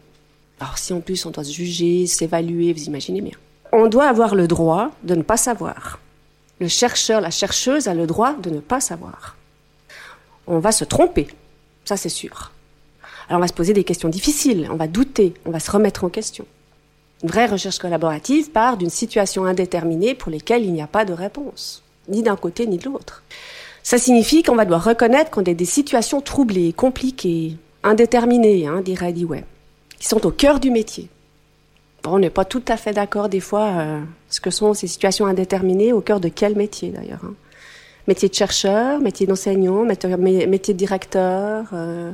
Alors 0.61 0.79
si 0.79 0.93
en 0.93 1.01
plus 1.01 1.25
on 1.27 1.31
doit 1.31 1.45
se 1.45 1.53
juger, 1.53 2.07
s'évaluer, 2.07 2.73
vous 2.73 2.85
imaginez 2.85 3.21
bien. 3.21 3.37
On 3.73 3.87
doit 3.87 4.07
avoir 4.07 4.35
le 4.35 4.47
droit 4.47 4.91
de 5.03 5.15
ne 5.15 5.23
pas 5.23 5.37
savoir. 5.37 5.99
Le 6.61 6.69
chercheur, 6.69 7.21
la 7.21 7.31
chercheuse 7.31 7.87
a 7.89 7.95
le 7.95 8.07
droit 8.07 8.35
de 8.35 8.51
ne 8.51 8.61
pas 8.61 8.81
savoir. 8.81 9.37
On 10.47 10.59
va 10.59 10.73
se 10.73 10.85
tromper, 10.85 11.29
ça 11.85 11.97
c'est 11.97 12.09
sûr. 12.09 12.53
Alors 13.29 13.39
on 13.39 13.43
va 13.43 13.49
se 13.49 13.53
poser 13.53 13.75
des 13.75 13.85
questions 13.85 14.09
difficiles, 14.09 14.69
on 14.71 14.77
va 14.77 14.87
douter, 14.87 15.35
on 15.45 15.51
va 15.51 15.61
se 15.61 15.71
remettre 15.71 16.05
en 16.05 16.09
question. 16.09 16.47
Une 17.23 17.29
vraie 17.29 17.47
recherche 17.47 17.79
collaborative 17.79 18.51
part 18.51 18.77
d'une 18.77 18.91
situation 18.91 19.45
indéterminée 19.45 20.15
pour 20.15 20.31
laquelle 20.31 20.65
il 20.65 20.73
n'y 20.73 20.83
a 20.83 20.87
pas 20.87 21.05
de 21.05 21.13
réponse, 21.13 21.83
ni 22.09 22.23
d'un 22.23 22.37
côté 22.37 22.67
ni 22.67 22.79
de 22.79 22.85
l'autre. 22.85 23.23
Ça 23.83 23.99
signifie 23.99 24.43
qu'on 24.43 24.55
va 24.55 24.65
devoir 24.65 24.85
reconnaître 24.85 25.31
qu'on 25.31 25.43
a 25.43 25.55
des 25.55 25.65
situations 25.65 26.21
troublées, 26.21 26.73
compliquées, 26.73 27.57
indéterminées, 27.83 28.67
hein, 28.67 28.81
dirait 28.83 29.13
Webb, 29.13 29.45
qui 29.99 30.07
sont 30.07 30.27
au 30.27 30.31
cœur 30.31 30.61
du 30.61 30.71
métier. 30.71 31.09
Bon, 32.03 32.13
on 32.15 32.19
n'est 32.19 32.31
pas 32.31 32.45
tout 32.45 32.63
à 32.69 32.77
fait 32.77 32.93
d'accord 32.93 33.29
des 33.29 33.41
fois 33.41 33.67
euh, 33.67 34.01
ce 34.29 34.41
que 34.41 34.51
sont 34.51 34.73
ces 34.73 34.87
situations 34.87 35.27
indéterminées, 35.27 35.93
au 35.93 36.01
cœur 36.01 36.21
de 36.21 36.29
quel 36.29 36.55
métier 36.55 36.91
d'ailleurs. 36.91 37.25
Hein. 37.25 37.35
Métier 38.07 38.29
de 38.29 38.35
chercheur, 38.35 39.01
métier 39.01 39.27
d'enseignant, 39.27 39.85
métier, 39.85 40.73
de 40.75 40.79
directeur, 40.79 41.67
euh, 41.75 42.11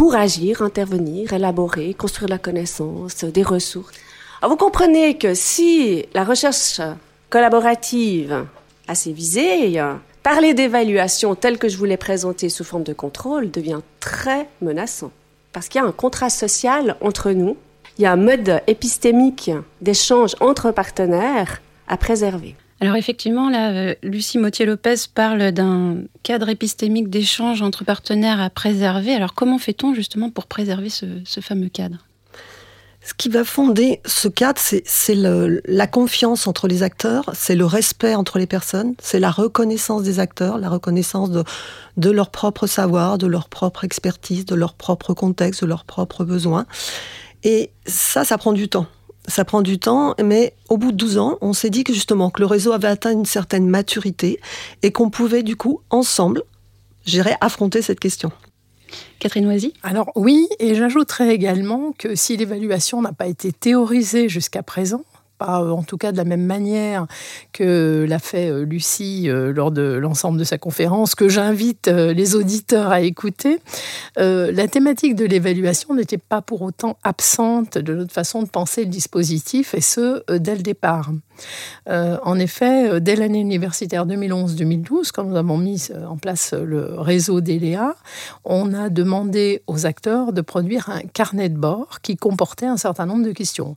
pour 0.00 0.14
agir, 0.14 0.62
intervenir, 0.62 1.34
élaborer, 1.34 1.92
construire 1.92 2.30
la 2.30 2.38
connaissance, 2.38 3.22
des 3.22 3.42
ressources. 3.42 3.92
Alors 4.40 4.52
vous 4.52 4.56
comprenez 4.56 5.18
que 5.18 5.34
si 5.34 6.06
la 6.14 6.24
recherche 6.24 6.80
collaborative 7.28 8.46
a 8.88 8.94
ses 8.94 9.12
visées, 9.12 9.78
parler 10.22 10.54
d'évaluation 10.54 11.34
telle 11.34 11.58
que 11.58 11.68
je 11.68 11.76
vous 11.76 11.84
l'ai 11.84 11.98
présentée 11.98 12.48
sous 12.48 12.64
forme 12.64 12.82
de 12.82 12.94
contrôle 12.94 13.50
devient 13.50 13.80
très 14.00 14.48
menaçant. 14.62 15.12
Parce 15.52 15.68
qu'il 15.68 15.82
y 15.82 15.84
a 15.84 15.86
un 15.86 15.92
contrat 15.92 16.30
social 16.30 16.96
entre 17.02 17.32
nous, 17.32 17.58
il 17.98 18.04
y 18.04 18.06
a 18.06 18.12
un 18.12 18.16
mode 18.16 18.62
épistémique 18.66 19.50
d'échange 19.82 20.34
entre 20.40 20.70
partenaires 20.70 21.60
à 21.88 21.98
préserver. 21.98 22.56
Alors 22.80 22.96
effectivement, 22.96 23.50
là, 23.50 23.70
euh, 23.72 23.94
Lucie 24.02 24.38
Mautier-Lopez 24.38 24.94
parle 25.14 25.52
d'un 25.52 25.98
cadre 26.22 26.48
épistémique 26.48 27.10
d'échange 27.10 27.60
entre 27.60 27.84
partenaires 27.84 28.40
à 28.40 28.48
préserver. 28.48 29.14
Alors 29.14 29.34
comment 29.34 29.58
fait-on 29.58 29.92
justement 29.92 30.30
pour 30.30 30.46
préserver 30.46 30.88
ce, 30.88 31.40
fameux 31.42 31.68
cadre? 31.68 31.98
Ce 33.02 33.12
qui 33.12 33.28
va 33.28 33.44
fonder 33.44 34.00
ce 34.06 34.28
cadre, 34.28 34.60
c'est 34.60 35.14
la 35.14 35.86
confiance 35.86 36.46
entre 36.46 36.68
les 36.68 36.82
acteurs, 36.82 37.30
c'est 37.34 37.56
le 37.56 37.64
respect 37.64 38.14
entre 38.14 38.38
les 38.38 38.46
personnes, 38.46 38.94
c'est 39.00 39.20
la 39.20 39.30
reconnaissance 39.30 40.02
des 40.02 40.18
acteurs, 40.18 40.58
la 40.58 40.68
reconnaissance 40.68 41.30
de, 41.30 41.44
de 41.96 42.10
leur 42.10 42.30
propre 42.30 42.66
savoir, 42.66 43.16
de 43.16 43.26
leur 43.26 43.48
propre 43.48 43.84
expertise, 43.84 44.44
de 44.44 44.54
leur 44.54 44.74
propre 44.74 45.14
contexte, 45.14 45.62
de 45.62 45.66
leurs 45.66 45.84
propres 45.84 46.24
besoins. 46.24 46.66
Et 47.42 47.70
ça, 47.86 48.24
ça 48.24 48.36
prend 48.36 48.52
du 48.52 48.68
temps 48.68 48.86
ça 49.26 49.44
prend 49.44 49.62
du 49.62 49.78
temps, 49.78 50.14
mais 50.22 50.54
au 50.68 50.76
bout 50.76 50.92
de 50.92 50.96
12 50.96 51.18
ans, 51.18 51.38
on 51.40 51.52
s'est 51.52 51.70
dit 51.70 51.84
que 51.84 51.92
justement 51.92 52.30
que 52.30 52.40
le 52.40 52.46
réseau 52.46 52.72
avait 52.72 52.88
atteint 52.88 53.12
une 53.12 53.26
certaine 53.26 53.68
maturité 53.68 54.40
et 54.82 54.92
qu'on 54.92 55.10
pouvait 55.10 55.42
du 55.42 55.56
coup 55.56 55.80
ensemble, 55.90 56.42
gérer, 57.06 57.34
affronter 57.40 57.82
cette 57.82 58.00
question. 58.00 58.32
Catherine 59.18 59.46
Oisy 59.46 59.72
Alors 59.82 60.10
oui, 60.16 60.48
et 60.58 60.74
j'ajouterais 60.74 61.34
également 61.34 61.92
que 61.92 62.14
si 62.14 62.36
l'évaluation 62.36 63.02
n'a 63.02 63.12
pas 63.12 63.26
été 63.26 63.52
théorisée 63.52 64.28
jusqu'à 64.28 64.62
présent, 64.62 65.04
euh, 65.42 65.70
en 65.70 65.82
tout 65.82 65.96
cas 65.96 66.12
de 66.12 66.16
la 66.16 66.24
même 66.24 66.44
manière 66.44 67.06
que 67.52 68.04
l'a 68.08 68.18
fait 68.18 68.50
euh, 68.50 68.64
Lucie 68.64 69.28
euh, 69.28 69.52
lors 69.52 69.70
de 69.70 69.82
l'ensemble 69.82 70.38
de 70.38 70.44
sa 70.44 70.58
conférence, 70.58 71.14
que 71.14 71.28
j'invite 71.28 71.88
les 71.88 72.34
auditeurs 72.34 72.90
à 72.90 73.00
écouter. 73.00 73.58
la 74.16 74.68
thématique 74.68 75.14
de 75.14 75.24
l'évaluation 75.24 75.94
n'était 75.94 76.18
pas 76.18 76.42
pour 76.42 76.62
autant 76.62 76.98
absente 77.02 77.78
de 77.78 77.94
notre 77.94 78.12
façon 78.12 78.42
de 78.42 78.48
penser 78.48 78.84
le 78.84 78.90
dispositif, 78.90 79.74
et 79.74 79.80
ce, 79.80 80.22
dès 80.36 80.54
le 80.54 80.62
départ. 80.62 81.10
en 81.86 82.38
effet, 82.38 83.00
dès 83.00 83.16
l'année 83.16 83.40
universitaire 83.40 84.06
2011-2012, 84.06 85.10
quand 85.12 85.24
nous 85.24 85.36
avons 85.36 85.58
mis 85.58 85.88
en 86.08 86.16
place 86.16 86.52
le 86.52 86.98
réseau 86.98 87.40
d'ELEA, 87.40 87.94
on 88.44 88.72
a 88.74 88.88
demandé 88.88 89.62
aux 89.66 89.86
acteurs 89.86 90.32
de 90.32 90.40
produire 90.40 90.90
un 90.90 91.00
carnet 91.00 91.48
de 91.48 91.58
bord 91.58 92.00
qui 92.02 92.16
comportait 92.16 92.66
un 92.66 92.76
certain 92.76 93.06
nombre 93.06 93.24
de 93.24 93.32
questions 93.32 93.76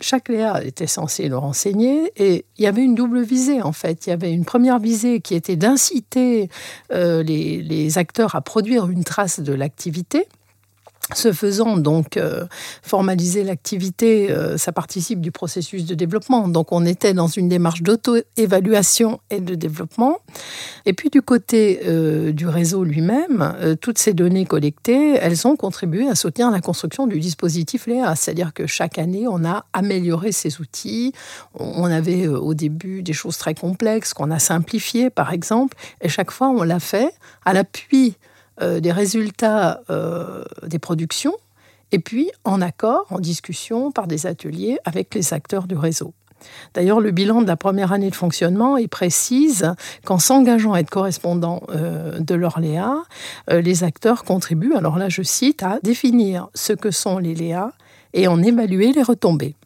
chaque 0.00 0.28
Léa 0.28 0.64
était 0.64 0.86
censé 0.86 1.28
le 1.28 1.36
renseigner 1.36 2.12
et 2.16 2.44
il 2.56 2.64
y 2.64 2.66
avait 2.66 2.82
une 2.82 2.94
double 2.94 3.22
visée 3.22 3.62
en 3.62 3.72
fait. 3.72 4.06
Il 4.06 4.10
y 4.10 4.12
avait 4.12 4.32
une 4.32 4.44
première 4.44 4.78
visée 4.78 5.20
qui 5.20 5.34
était 5.34 5.56
d'inciter 5.56 6.48
euh, 6.92 7.22
les, 7.22 7.98
acteurs 7.98 8.34
à 8.34 8.42
produire 8.42 8.88
une 8.88 9.02
trace 9.02 9.40
de 9.40 9.52
l'activité 9.52 10.26
ce 11.14 11.32
faisant, 11.32 11.76
donc, 11.76 12.16
euh, 12.16 12.44
formaliser 12.82 13.42
l'activité, 13.42 14.30
euh, 14.30 14.58
ça 14.58 14.72
participe 14.72 15.20
du 15.20 15.30
processus 15.30 15.86
de 15.86 15.94
développement. 15.94 16.48
Donc, 16.48 16.72
on 16.72 16.84
était 16.84 17.14
dans 17.14 17.28
une 17.28 17.48
démarche 17.48 17.82
d'auto-évaluation 17.82 19.20
et 19.30 19.40
de 19.40 19.54
développement. 19.54 20.18
Et 20.84 20.92
puis, 20.92 21.08
du 21.08 21.22
côté 21.22 21.80
euh, 21.86 22.32
du 22.32 22.46
réseau 22.46 22.84
lui-même, 22.84 23.54
toutes 23.80 23.98
ces 23.98 24.12
données 24.12 24.44
collectées, 24.44 25.14
elles 25.14 25.46
ont 25.46 25.56
contribué 25.56 26.08
à 26.08 26.14
soutenir 26.14 26.50
la 26.50 26.60
construction 26.60 27.06
du 27.06 27.20
dispositif 27.20 27.86
Léa. 27.86 28.14
C'est-à-dire 28.14 28.52
que 28.52 28.66
chaque 28.66 28.98
année, 28.98 29.26
on 29.28 29.44
a 29.44 29.64
amélioré 29.72 30.32
ces 30.32 30.60
outils. 30.60 31.12
On 31.54 31.84
avait 31.84 32.26
au 32.28 32.54
début 32.54 33.02
des 33.02 33.12
choses 33.12 33.38
très 33.38 33.54
complexes 33.54 34.12
qu'on 34.12 34.30
a 34.30 34.38
simplifiées, 34.38 35.10
par 35.10 35.32
exemple. 35.32 35.76
Et 36.02 36.08
chaque 36.08 36.30
fois, 36.30 36.48
on 36.48 36.62
l'a 36.62 36.80
fait 36.80 37.12
à 37.44 37.52
l'appui 37.52 38.16
euh, 38.60 38.80
des 38.80 38.92
résultats 38.92 39.80
euh, 39.90 40.44
des 40.66 40.78
productions, 40.78 41.34
et 41.92 41.98
puis 41.98 42.30
en 42.44 42.60
accord, 42.60 43.06
en 43.10 43.18
discussion, 43.18 43.90
par 43.90 44.06
des 44.06 44.26
ateliers 44.26 44.78
avec 44.84 45.14
les 45.14 45.32
acteurs 45.32 45.66
du 45.66 45.76
réseau. 45.76 46.12
D'ailleurs, 46.74 47.00
le 47.00 47.10
bilan 47.10 47.42
de 47.42 47.48
la 47.48 47.56
première 47.56 47.92
année 47.92 48.10
de 48.10 48.14
fonctionnement 48.14 48.76
il 48.76 48.88
précise 48.88 49.72
qu'en 50.04 50.20
s'engageant 50.20 50.72
à 50.72 50.80
être 50.80 50.90
correspondant 50.90 51.62
euh, 51.70 52.20
de 52.20 52.34
l'Orléa, 52.36 53.02
les 53.50 53.82
acteurs 53.82 54.22
contribuent, 54.22 54.74
alors 54.74 54.98
là 54.98 55.08
je 55.08 55.22
cite, 55.22 55.62
à 55.62 55.80
définir 55.82 56.48
ce 56.54 56.72
que 56.72 56.92
sont 56.92 57.18
les 57.18 57.34
Léa 57.34 57.72
et 58.12 58.28
en 58.28 58.40
évaluer 58.42 58.92
les 58.92 59.02
retombées. 59.02 59.56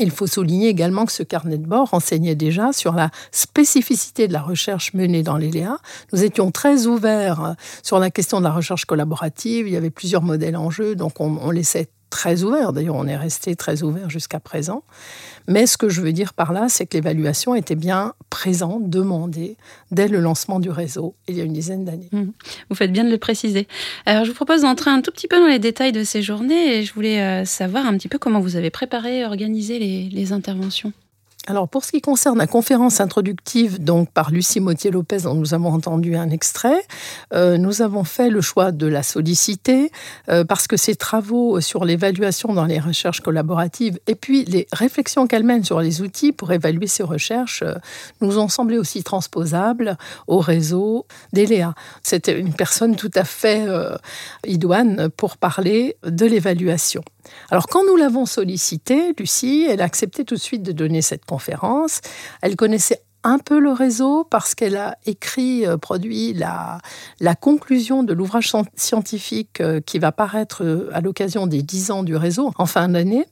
Il 0.00 0.10
faut 0.10 0.26
souligner 0.26 0.68
également 0.68 1.04
que 1.04 1.12
ce 1.12 1.22
carnet 1.22 1.58
de 1.58 1.66
bord 1.66 1.90
renseignait 1.90 2.34
déjà 2.34 2.72
sur 2.72 2.92
la 2.92 3.10
spécificité 3.32 4.28
de 4.28 4.32
la 4.32 4.42
recherche 4.42 4.94
menée 4.94 5.22
dans 5.22 5.36
l'ELEA. 5.36 5.78
Nous 6.12 6.24
étions 6.24 6.50
très 6.50 6.86
ouverts 6.86 7.54
sur 7.82 7.98
la 7.98 8.10
question 8.10 8.38
de 8.38 8.44
la 8.44 8.52
recherche 8.52 8.84
collaborative. 8.84 9.66
Il 9.66 9.72
y 9.72 9.76
avait 9.76 9.90
plusieurs 9.90 10.22
modèles 10.22 10.56
en 10.56 10.70
jeu, 10.70 10.94
donc 10.94 11.20
on, 11.20 11.38
on 11.42 11.50
laissait 11.50 11.88
très 12.10 12.42
ouvert. 12.42 12.72
D'ailleurs, 12.72 12.96
on 12.96 13.06
est 13.06 13.16
resté 13.16 13.56
très 13.56 13.82
ouvert 13.82 14.10
jusqu'à 14.10 14.40
présent. 14.40 14.82
Mais 15.46 15.66
ce 15.66 15.76
que 15.76 15.88
je 15.88 16.00
veux 16.00 16.12
dire 16.12 16.34
par 16.34 16.52
là, 16.52 16.66
c'est 16.68 16.86
que 16.86 16.96
l'évaluation 16.96 17.54
était 17.54 17.74
bien 17.74 18.14
présente, 18.30 18.90
demandée, 18.90 19.56
dès 19.90 20.08
le 20.08 20.20
lancement 20.20 20.60
du 20.60 20.70
réseau, 20.70 21.14
il 21.26 21.36
y 21.36 21.40
a 21.40 21.44
une 21.44 21.52
dizaine 21.52 21.84
d'années. 21.84 22.10
Mmh. 22.12 22.24
Vous 22.68 22.76
faites 22.76 22.92
bien 22.92 23.04
de 23.04 23.10
le 23.10 23.18
préciser. 23.18 23.66
Alors, 24.06 24.24
je 24.24 24.30
vous 24.30 24.36
propose 24.36 24.62
d'entrer 24.62 24.90
un 24.90 25.00
tout 25.00 25.10
petit 25.10 25.28
peu 25.28 25.40
dans 25.40 25.46
les 25.46 25.58
détails 25.58 25.92
de 25.92 26.04
ces 26.04 26.22
journées 26.22 26.78
et 26.78 26.82
je 26.84 26.92
voulais 26.92 27.20
euh, 27.22 27.44
savoir 27.44 27.86
un 27.86 27.96
petit 27.96 28.08
peu 28.08 28.18
comment 28.18 28.40
vous 28.40 28.56
avez 28.56 28.70
préparé, 28.70 29.24
organisé 29.24 29.78
les 29.78 30.32
interventions. 30.32 30.92
Alors 31.48 31.66
pour 31.66 31.82
ce 31.82 31.92
qui 31.92 32.02
concerne 32.02 32.36
la 32.36 32.46
conférence 32.46 33.00
introductive 33.00 33.82
donc 33.82 34.10
par 34.12 34.30
Lucie 34.30 34.60
Mautier-Lopez 34.60 35.22
dont 35.22 35.34
nous 35.34 35.54
avons 35.54 35.72
entendu 35.72 36.14
un 36.14 36.28
extrait, 36.28 36.82
euh, 37.32 37.56
nous 37.56 37.80
avons 37.80 38.04
fait 38.04 38.28
le 38.28 38.42
choix 38.42 38.70
de 38.70 38.86
la 38.86 39.02
solliciter 39.02 39.90
euh, 40.28 40.44
parce 40.44 40.66
que 40.66 40.76
ses 40.76 40.94
travaux 40.94 41.62
sur 41.62 41.86
l'évaluation 41.86 42.52
dans 42.52 42.66
les 42.66 42.78
recherches 42.78 43.22
collaboratives 43.22 43.98
et 44.06 44.14
puis 44.14 44.44
les 44.44 44.68
réflexions 44.72 45.26
qu'elle 45.26 45.42
mène 45.42 45.64
sur 45.64 45.80
les 45.80 46.02
outils 46.02 46.32
pour 46.32 46.52
évaluer 46.52 46.86
ces 46.86 47.02
recherches 47.02 47.62
euh, 47.62 47.76
nous 48.20 48.38
ont 48.38 48.48
semblé 48.48 48.76
aussi 48.76 49.02
transposables 49.02 49.96
au 50.26 50.40
réseau 50.40 51.06
d'ELEA. 51.32 51.72
C'était 52.02 52.38
une 52.38 52.52
personne 52.52 52.94
tout 52.94 53.10
à 53.14 53.24
fait 53.24 53.66
idoine 54.46 55.08
pour 55.16 55.38
parler 55.38 55.96
de 56.04 56.26
l'évaluation. 56.26 57.02
Alors 57.50 57.66
quand 57.66 57.84
nous 57.84 57.96
l'avons 57.96 58.26
sollicitée, 58.26 59.14
Lucie, 59.18 59.66
elle 59.68 59.80
a 59.80 59.84
accepté 59.84 60.24
tout 60.24 60.34
de 60.34 60.40
suite 60.40 60.62
de 60.62 60.72
donner 60.72 61.02
cette 61.02 61.24
conférence. 61.24 62.00
Elle 62.42 62.56
connaissait 62.56 63.02
un 63.24 63.38
peu 63.38 63.58
le 63.58 63.72
réseau 63.72 64.24
parce 64.24 64.54
qu'elle 64.54 64.76
a 64.76 64.96
écrit, 65.04 65.66
euh, 65.66 65.76
produit 65.76 66.34
la, 66.34 66.80
conclusion 67.40 68.02
de 68.02 68.12
l'ouvrage 68.12 68.52
scientifique 68.74 69.60
euh, 69.60 69.80
qui 69.80 69.98
va 69.98 70.12
paraître 70.12 70.64
euh, 70.64 70.88
à 70.92 71.00
l'occasion 71.00 71.46
des 71.46 71.62
10 71.62 71.90
ans 71.90 72.02
du 72.02 72.16
réseau 72.16 72.52
en 72.56 72.66
fin 72.66 72.88
d'année. 72.88 73.26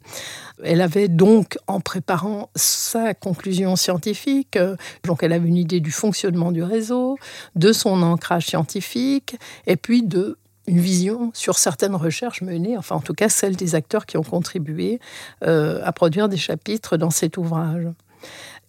Elle 0.64 0.80
avait 0.80 1.08
donc, 1.08 1.58
en 1.66 1.80
préparant 1.80 2.50
sa 2.54 3.14
conclusion 3.14 3.76
scientifique, 3.76 4.58
donc 5.04 5.22
elle 5.22 5.34
avait 5.34 5.48
une 5.48 5.56
idée 5.56 5.80
du 5.80 5.90
fonctionnement 5.90 6.50
du 6.50 6.62
réseau, 6.62 7.18
de 7.56 7.72
son 7.72 8.02
ancrage 8.02 8.46
scientifique, 8.46 9.36
et 9.66 9.76
puis 9.76 10.02
de 10.02 10.38
une 10.66 10.80
vision 10.80 11.30
sur 11.34 11.58
certaines 11.58 11.94
recherches 11.94 12.42
menées, 12.42 12.76
enfin 12.76 12.96
en 12.96 13.00
tout 13.00 13.14
cas 13.14 13.28
celles 13.28 13.56
des 13.56 13.74
acteurs 13.74 14.06
qui 14.06 14.16
ont 14.16 14.22
contribué 14.22 15.00
à 15.42 15.92
produire 15.92 16.28
des 16.28 16.36
chapitres 16.36 16.96
dans 16.96 17.10
cet 17.10 17.36
ouvrage. 17.36 17.88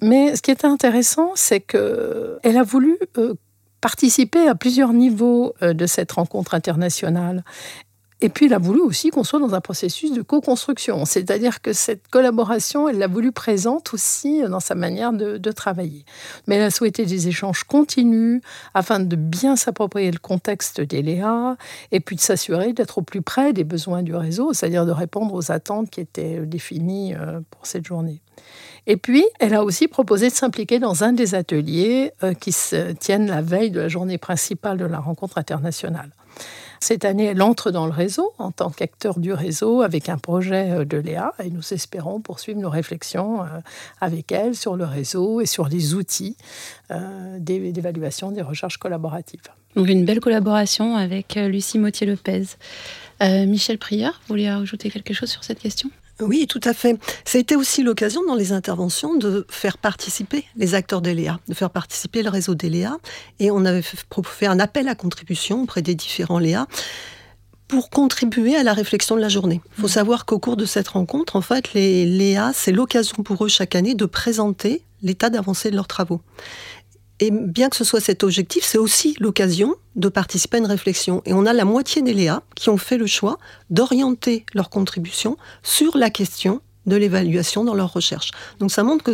Mais 0.02 0.36
ce 0.36 0.42
qui 0.42 0.52
est 0.52 0.66
intéressant, 0.66 1.32
c'est 1.36 1.60
qu'elle 1.60 2.58
a 2.58 2.64
voulu 2.64 2.98
euh, 3.18 3.34
participer 3.82 4.48
à 4.48 4.56
plusieurs 4.56 4.94
niveaux 4.94 5.54
euh, 5.62 5.74
de 5.74 5.86
cette 5.86 6.12
rencontre 6.12 6.54
internationale. 6.54 7.44
Et 8.22 8.30
puis, 8.30 8.48
elle 8.48 8.54
a 8.54 8.60
voulu 8.60 8.82
aussi 8.82 9.10
qu'on 9.10 9.24
soit 9.24 9.40
dans 9.40 9.54
un 9.54 9.62
processus 9.62 10.12
de 10.12 10.22
co-construction. 10.22 11.06
C'est-à-dire 11.06 11.62
que 11.62 11.74
cette 11.74 12.08
collaboration, 12.08 12.90
elle 12.90 12.98
l'a 12.98 13.08
voulu 13.08 13.32
présente 13.32 13.94
aussi 13.94 14.42
dans 14.42 14.60
sa 14.60 14.76
manière 14.76 15.14
de, 15.14 15.52
travailler. 15.52 16.04
Mais 16.46 16.56
elle 16.56 16.64
a 16.64 16.72
souhaité 16.72 17.06
des 17.06 17.28
échanges 17.28 17.64
continus 17.64 18.42
afin 18.74 19.00
de 19.00 19.16
bien 19.16 19.56
s'approprier 19.56 20.12
le 20.12 20.20
contexte 20.20 20.82
des 20.82 21.04
et 21.92 22.00
puis 22.00 22.16
de 22.16 22.22
s'assurer 22.22 22.74
d'être 22.74 22.98
au 22.98 23.02
plus 23.02 23.22
près 23.22 23.54
des 23.54 23.64
besoins 23.64 24.04
du 24.04 24.14
réseau, 24.14 24.54
c'est-à-dire 24.54 24.86
de 24.86 24.92
répondre 24.92 25.34
aux 25.34 25.52
attentes 25.52 25.90
qui 25.90 26.02
étaient 26.02 26.46
définies 26.46 27.16
euh, 27.16 27.40
pour 27.50 27.66
cette 27.66 27.86
journée. 27.86 28.22
Et 28.88 28.98
puis, 28.98 29.26
elle 29.40 29.54
a 29.54 29.64
aussi 29.64 29.88
proposé 29.88 30.30
de 30.30 30.34
s'impliquer 30.34 30.80
dans 30.80 31.04
un 31.04 31.14
des 31.14 31.36
ateliers 31.36 32.12
euh, 32.24 32.34
qui 32.34 32.52
se 32.52 32.92
tiennent 32.94 33.28
la 33.28 33.42
veille 33.42 33.72
de 33.72 33.80
la 33.80 33.88
journée 33.88 34.18
principale 34.18 34.78
de 34.78 34.86
la 34.86 35.00
rencontre 35.00 35.38
internationale. 35.38 36.12
Cette 36.80 37.06
année, 37.06 37.26
elle 37.26 37.42
entre 37.42 37.72
dans 37.72 37.86
le 37.86 37.92
réseau 37.92 38.34
en 38.38 38.52
tant 38.52 38.70
qu'acteur 38.70 39.20
du 39.20 39.34
réseau 39.34 39.82
avec 39.82 40.10
un 40.10 40.18
projet 40.18 40.72
euh, 40.72 40.86
de 40.86 40.98
Léa 40.98 41.34
et 41.44 41.50
nous 41.50 41.74
espérons 41.74 42.22
poursuivre 42.22 42.60
nos 42.60 42.70
réflexions 42.70 43.42
euh, 43.42 43.46
avec 44.00 44.32
elle 44.32 44.56
sur 44.56 44.76
le 44.76 44.86
réseau 44.86 45.42
et 45.42 45.46
sur 45.46 45.68
les 45.68 45.94
outils 45.94 46.38
d'évaluation 47.40 48.32
des 48.32 48.42
recherches 48.42 48.78
collaboratives. 48.78 49.42
Donc 49.76 49.90
une 49.90 50.06
belle 50.06 50.20
collaboration 50.20 50.96
avec 50.96 51.36
Lucie 51.36 51.80
Mautier-Lopez. 51.80 52.44
Michel 53.22 53.78
Prieur, 53.78 54.22
vous 54.22 54.34
vouliez 54.34 54.48
ajouter 54.48 54.90
quelque 54.90 55.14
chose 55.14 55.30
sur 55.30 55.44
cette 55.44 55.60
question? 55.60 55.90
Oui, 56.22 56.48
tout 56.48 56.62
à 56.64 56.74
fait. 56.74 56.98
Ça 57.26 57.38
a 57.38 57.42
été 57.42 57.56
aussi 57.56 57.84
l'occasion 57.84 58.24
dans 58.26 58.36
les 58.36 58.52
interventions 58.52 59.16
de 59.16 59.46
faire 59.50 59.78
participer 59.78 60.46
les 60.56 60.74
acteurs 60.74 61.02
d'ELEA, 61.02 61.40
de 61.48 61.54
faire 61.54 61.70
participer 61.70 62.24
le 62.24 62.30
réseau 62.30 62.56
d'ELEA. 62.56 62.98
Et 63.40 63.52
on 63.52 63.66
avait 63.66 63.82
fait 63.82 64.48
un 64.48 64.60
appel 64.60 64.88
à 64.88 64.96
contribution 64.96 65.64
auprès 65.64 65.82
des 65.82 65.96
différents 65.96 66.40
Léa 66.40 66.68
pour 67.68 67.90
contribuer 67.90 68.56
à 68.56 68.64
la 68.64 68.74
réflexion 68.74 69.16
de 69.16 69.22
la 69.22 69.30
journée. 69.30 69.62
Il 69.78 69.82
faut 69.82 69.88
mmh. 69.88 69.92
savoir 69.92 70.26
qu'au 70.26 70.40
cours 70.40 70.56
de 70.56 70.66
cette 70.66 70.88
rencontre, 70.88 71.36
en 71.36 71.42
fait, 71.42 71.74
les 71.74 72.06
Léa, 72.06 72.52
c'est 72.54 72.72
l'occasion 72.72 73.24
pour 73.24 73.44
eux 73.44 73.50
chaque 73.50 73.76
année 73.76 73.94
de 73.94 74.06
présenter 74.06 74.84
l'état 75.02 75.30
d'avancée 75.30 75.70
de 75.70 75.76
leurs 75.76 75.88
travaux. 75.88 76.22
Et 77.20 77.32
bien 77.32 77.70
que 77.70 77.76
ce 77.76 77.84
soit 77.84 78.00
cet 78.00 78.24
objectif, 78.24 78.64
c'est 78.64 78.78
aussi 78.78 79.16
l'occasion 79.20 79.76
de 79.96 80.08
participer 80.08 80.58
à 80.58 80.60
une 80.60 80.68
réflexion. 80.68 81.24
Et 81.26 81.34
on 81.34 81.46
a 81.46 81.54
la 81.54 81.66
moitié 81.66 82.02
des 82.02 82.14
Léa 82.14 82.44
qui 82.56 82.70
ont 82.70 82.78
fait 82.78 82.98
le 82.98 83.08
choix 83.08 83.40
d'orienter 83.70 84.46
leur 84.54 84.70
contribution 84.70 85.38
sur 85.64 85.98
la 85.98 86.10
question 86.10 86.62
de 86.86 86.96
l'évaluation 86.96 87.64
dans 87.64 87.74
leur 87.74 87.92
recherche. 87.92 88.32
Donc 88.60 88.72
ça 88.72 88.84
montre 88.84 89.04
que 89.04 89.12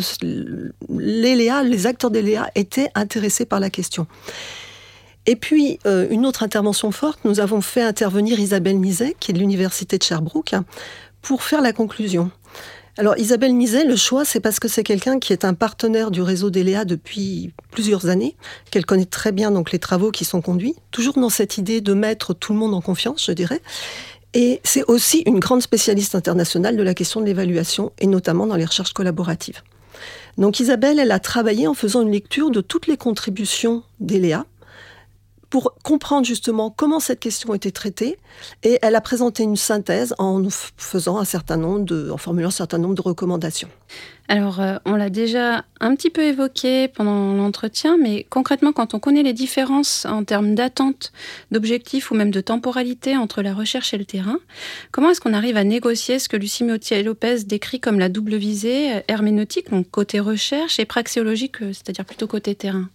les 0.89 1.35
Léa, 1.35 1.63
les 1.63 1.87
acteurs 1.87 2.11
des 2.11 2.21
Léa 2.21 2.49
étaient 2.55 2.89
intéressés 2.93 3.45
par 3.45 3.59
la 3.59 3.69
question. 3.69 4.05
Et 5.25 5.35
puis, 5.37 5.79
euh, 5.85 6.07
une 6.09 6.25
autre 6.25 6.43
intervention 6.43 6.91
forte, 6.91 7.19
nous 7.23 7.39
avons 7.39 7.61
fait 7.61 7.81
intervenir 7.81 8.39
Isabelle 8.39 8.79
Nizet, 8.79 9.15
qui 9.19 9.31
est 9.31 9.33
de 9.33 9.39
l'Université 9.39 9.97
de 9.97 10.03
Sherbrooke, 10.03 10.53
pour 11.21 11.43
faire 11.43 11.61
la 11.61 11.71
conclusion. 11.71 12.29
Alors 12.95 13.17
Isabelle 13.17 13.55
Nizet, 13.57 13.85
le 13.85 13.95
choix, 13.95 14.23
c'est 14.23 14.39
parce 14.39 14.59
que 14.59 14.67
c'est 14.67 14.83
quelqu'un 14.83 15.17
qui 15.17 15.33
est 15.33 15.45
un 15.45 15.55
partenaire 15.55 16.11
du 16.11 16.21
réseau 16.21 16.51
d'ELEA 16.51 16.85
depuis 16.85 17.51
plusieurs 17.71 18.05
années, 18.05 18.35
qu'elle 18.69 18.85
connaît 18.85 19.05
très 19.05 19.31
bien 19.31 19.49
donc 19.49 19.71
les 19.71 19.79
travaux 19.79 20.11
qui 20.11 20.25
sont 20.25 20.41
conduits, 20.41 20.75
toujours 20.91 21.15
dans 21.15 21.29
cette 21.29 21.57
idée 21.57 21.81
de 21.81 21.93
mettre 21.95 22.35
tout 22.35 22.53
le 22.53 22.59
monde 22.59 22.75
en 22.75 22.81
confiance, 22.81 23.25
je 23.25 23.31
dirais. 23.31 23.61
Et 24.35 24.61
c'est 24.63 24.83
aussi 24.83 25.23
une 25.25 25.39
grande 25.39 25.63
spécialiste 25.63 26.13
internationale 26.13 26.77
de 26.77 26.83
la 26.83 26.93
question 26.93 27.19
de 27.19 27.25
l'évaluation, 27.25 27.91
et 27.99 28.05
notamment 28.05 28.45
dans 28.45 28.55
les 28.55 28.65
recherches 28.65 28.93
collaboratives. 28.93 29.63
Donc 30.37 30.59
Isabelle, 30.59 30.99
elle 30.99 31.11
a 31.11 31.19
travaillé 31.19 31.67
en 31.67 31.73
faisant 31.73 32.01
une 32.01 32.11
lecture 32.11 32.51
de 32.51 32.61
toutes 32.61 32.85
les 32.85 32.97
contributions 32.97 33.81
d'ELEA, 34.01 34.45
pour 35.53 35.75
comprendre 35.83 36.25
justement 36.25 36.71
comment 36.71 36.99
cette 36.99 37.19
question 37.19 37.53
était 37.53 37.69
traitée. 37.69 38.17
Et 38.63 38.79
elle 38.81 38.95
a 38.95 39.01
présenté 39.01 39.43
une 39.43 39.55
synthèse 39.55 40.15
en 40.17 40.41
faisant 40.77 41.19
un 41.19 41.25
certain 41.25 41.57
nombre 41.57 41.85
de, 41.85 42.09
en 42.09 42.17
formulant 42.17 42.47
un 42.47 42.51
certain 42.51 42.79
nombre 42.79 42.95
de 42.95 43.03
recommandations. 43.03 43.69
Alors, 44.27 44.59
euh, 44.59 44.77
on 44.85 44.95
l'a 44.95 45.11
déjà 45.11 45.63
un 45.79 45.95
petit 45.95 46.09
peu 46.09 46.23
évoqué 46.23 46.87
pendant 46.87 47.35
l'entretien, 47.35 47.97
mais 48.01 48.25
concrètement, 48.31 48.73
quand 48.73 48.95
on 48.95 48.99
connaît 48.99 49.21
les 49.21 49.33
différences 49.33 50.07
en 50.07 50.23
termes 50.23 50.55
d'attente, 50.55 51.11
d'objectifs 51.51 52.09
ou 52.09 52.15
même 52.15 52.31
de 52.31 52.41
temporalité 52.41 53.15
entre 53.15 53.43
la 53.43 53.53
recherche 53.53 53.93
et 53.93 53.99
le 53.99 54.05
terrain, 54.05 54.39
comment 54.91 55.11
est-ce 55.11 55.21
qu'on 55.21 55.35
arrive 55.35 55.57
à 55.57 55.63
négocier 55.63 56.17
ce 56.17 56.29
que 56.29 56.37
Lucie 56.37 56.63
Miotier-Lopez 56.63 57.43
décrit 57.43 57.79
comme 57.79 57.99
la 57.99 58.09
double 58.09 58.37
visée 58.37 58.95
euh, 58.95 59.01
herméneutique, 59.07 59.69
donc 59.69 59.87
côté 59.91 60.19
recherche, 60.19 60.79
et 60.79 60.85
praxéologique, 60.85 61.61
euh, 61.61 61.73
c'est-à-dire 61.73 62.05
plutôt 62.05 62.25
côté 62.25 62.55
terrain? 62.55 62.89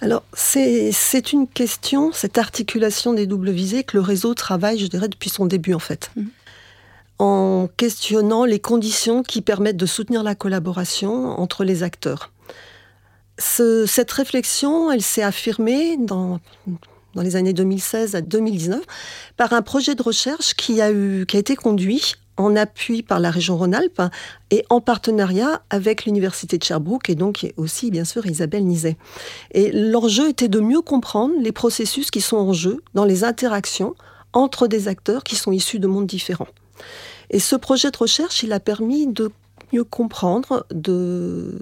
Alors, 0.00 0.22
c'est 0.32 1.32
une 1.32 1.46
question, 1.46 2.10
cette 2.12 2.38
articulation 2.38 3.12
des 3.12 3.26
doubles 3.26 3.50
visées, 3.50 3.84
que 3.84 3.96
le 3.98 4.02
réseau 4.02 4.32
travaille, 4.34 4.78
je 4.78 4.86
dirais, 4.86 5.08
depuis 5.08 5.28
son 5.28 5.44
début, 5.44 5.74
en 5.74 5.78
fait. 5.78 6.10
Mhm. 6.16 6.28
En 7.18 7.68
questionnant 7.76 8.46
les 8.46 8.60
conditions 8.60 9.22
qui 9.22 9.42
permettent 9.42 9.76
de 9.76 9.84
soutenir 9.84 10.22
la 10.22 10.34
collaboration 10.34 11.38
entre 11.38 11.64
les 11.64 11.82
acteurs. 11.82 12.32
cette 13.36 14.10
réflexion, 14.10 14.90
elle 14.90 15.02
s'est 15.02 15.22
affirmée 15.22 15.98
dans, 15.98 16.40
dans 17.14 17.22
les 17.22 17.36
années 17.36 17.52
2016 17.52 18.14
à 18.14 18.22
2019 18.22 18.80
par 19.36 19.52
un 19.52 19.60
projet 19.60 19.94
de 19.94 20.02
recherche 20.02 20.54
qui 20.54 20.80
a, 20.80 20.90
eu, 20.90 21.26
qui 21.26 21.36
a 21.36 21.40
été 21.40 21.56
conduit 21.56 22.14
en 22.40 22.56
appui 22.56 23.02
par 23.02 23.20
la 23.20 23.30
région 23.30 23.56
Rhône-Alpes 23.56 24.02
et 24.50 24.64
en 24.70 24.80
partenariat 24.80 25.62
avec 25.70 26.04
l'Université 26.04 26.58
de 26.58 26.64
Sherbrooke 26.64 27.10
et 27.10 27.14
donc 27.14 27.52
aussi, 27.56 27.90
bien 27.90 28.04
sûr, 28.04 28.26
Isabelle 28.26 28.64
Nizet. 28.64 28.96
Et 29.52 29.70
l'enjeu 29.72 30.28
était 30.28 30.48
de 30.48 30.60
mieux 30.60 30.80
comprendre 30.80 31.34
les 31.40 31.52
processus 31.52 32.10
qui 32.10 32.20
sont 32.20 32.36
en 32.36 32.52
jeu 32.52 32.82
dans 32.94 33.04
les 33.04 33.24
interactions 33.24 33.94
entre 34.32 34.66
des 34.66 34.88
acteurs 34.88 35.24
qui 35.24 35.36
sont 35.36 35.52
issus 35.52 35.78
de 35.78 35.86
mondes 35.86 36.06
différents. 36.06 36.48
Et 37.30 37.38
ce 37.38 37.56
projet 37.56 37.90
de 37.90 37.96
recherche, 37.96 38.42
il 38.42 38.52
a 38.52 38.60
permis 38.60 39.06
de 39.06 39.30
mieux 39.72 39.84
comprendre, 39.84 40.66
de, 40.72 41.58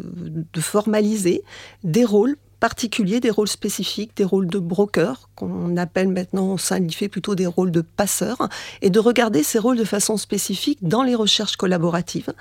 de 0.52 0.60
formaliser 0.60 1.42
des 1.84 2.04
rôles 2.04 2.36
particuliers, 2.60 3.20
des 3.20 3.30
rôles 3.30 3.48
spécifiques, 3.48 4.16
des 4.16 4.24
rôles 4.24 4.48
de 4.48 4.58
broker, 4.58 5.28
qu'on 5.34 5.76
appelle 5.76 6.08
maintenant 6.08 6.52
au 6.52 6.58
sein 6.58 6.80
de 6.80 6.86
l'IFE 6.86 7.08
plutôt 7.08 7.34
des 7.34 7.46
rôles 7.46 7.70
de 7.70 7.80
passeurs, 7.80 8.48
et 8.82 8.90
de 8.90 8.98
regarder 8.98 9.42
ces 9.42 9.58
rôles 9.58 9.76
de 9.76 9.84
façon 9.84 10.16
spécifique 10.16 10.78
dans 10.82 11.02
les 11.02 11.14
recherches 11.14 11.56
collaboratives 11.56 12.32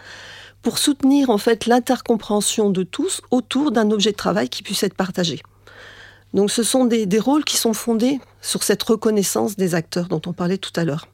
pour 0.62 0.80
soutenir 0.80 1.30
en 1.30 1.38
fait 1.38 1.66
l'intercompréhension 1.66 2.70
de 2.70 2.84
tous 2.84 3.22
autour 3.32 3.72
d'un 3.72 3.92
objet 3.92 4.12
de 4.12 4.18
travail 4.18 4.50
qui 4.50 4.64
puisse 4.64 4.84
être 4.84 4.96
partagé. 4.96 5.42
Donc 6.34 6.52
ce 6.52 6.64
sont 6.64 6.86
des 6.86 7.20
rôles 7.20 7.46
qui 7.46 7.58
sont 7.58 7.74
fondés 7.74 8.20
sur 8.42 8.64
cette 8.64 8.84
reconnaissance 8.84 9.56
des 9.56 9.76
acteurs 9.76 10.08
dont 10.08 10.22
on 10.26 10.34
parlait 10.34 10.58
tout 10.58 10.74
à 10.76 10.84
l'heure. 10.84 11.08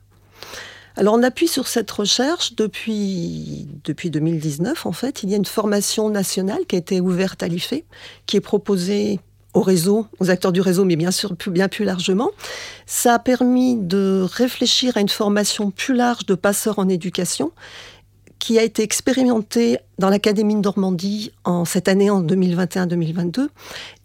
Alors 0.95 1.15
on 1.15 1.23
appuie 1.23 1.47
sur 1.47 1.67
cette 1.67 1.89
recherche 1.89 2.55
depuis, 2.55 3.67
depuis 3.83 4.09
2019 4.11 4.85
en 4.85 4.91
fait. 4.91 5.23
Il 5.23 5.29
y 5.29 5.33
a 5.33 5.37
une 5.37 5.45
formation 5.45 6.09
nationale 6.09 6.65
qui 6.67 6.75
a 6.75 6.79
été 6.79 7.01
ouverte 7.01 7.41
à 7.41 7.47
l'IFE, 7.47 7.83
qui 8.27 8.37
est 8.37 8.41
proposée 8.41 9.19
au 9.53 9.61
réseau, 9.61 10.07
aux 10.19 10.29
acteurs 10.29 10.51
du 10.51 10.61
réseau, 10.61 10.85
mais 10.85 10.95
bien 10.95 11.11
sûr 11.11 11.35
bien 11.47 11.67
plus 11.67 11.85
largement. 11.85 12.29
Ça 12.85 13.15
a 13.15 13.19
permis 13.19 13.75
de 13.75 14.25
réfléchir 14.31 14.97
à 14.97 15.01
une 15.01 15.09
formation 15.09 15.71
plus 15.71 15.95
large 15.95 16.25
de 16.25 16.35
passeurs 16.35 16.79
en 16.79 16.89
éducation 16.89 17.51
qui 18.37 18.59
a 18.59 18.63
été 18.63 18.83
expérimentée 18.83 19.77
dans 19.99 20.09
l'Académie 20.09 20.55
de 20.55 20.59
Normandie 20.59 21.31
en 21.45 21.65
cette 21.65 21.87
année 21.87 22.09
en 22.09 22.21
2021-2022 22.21 23.47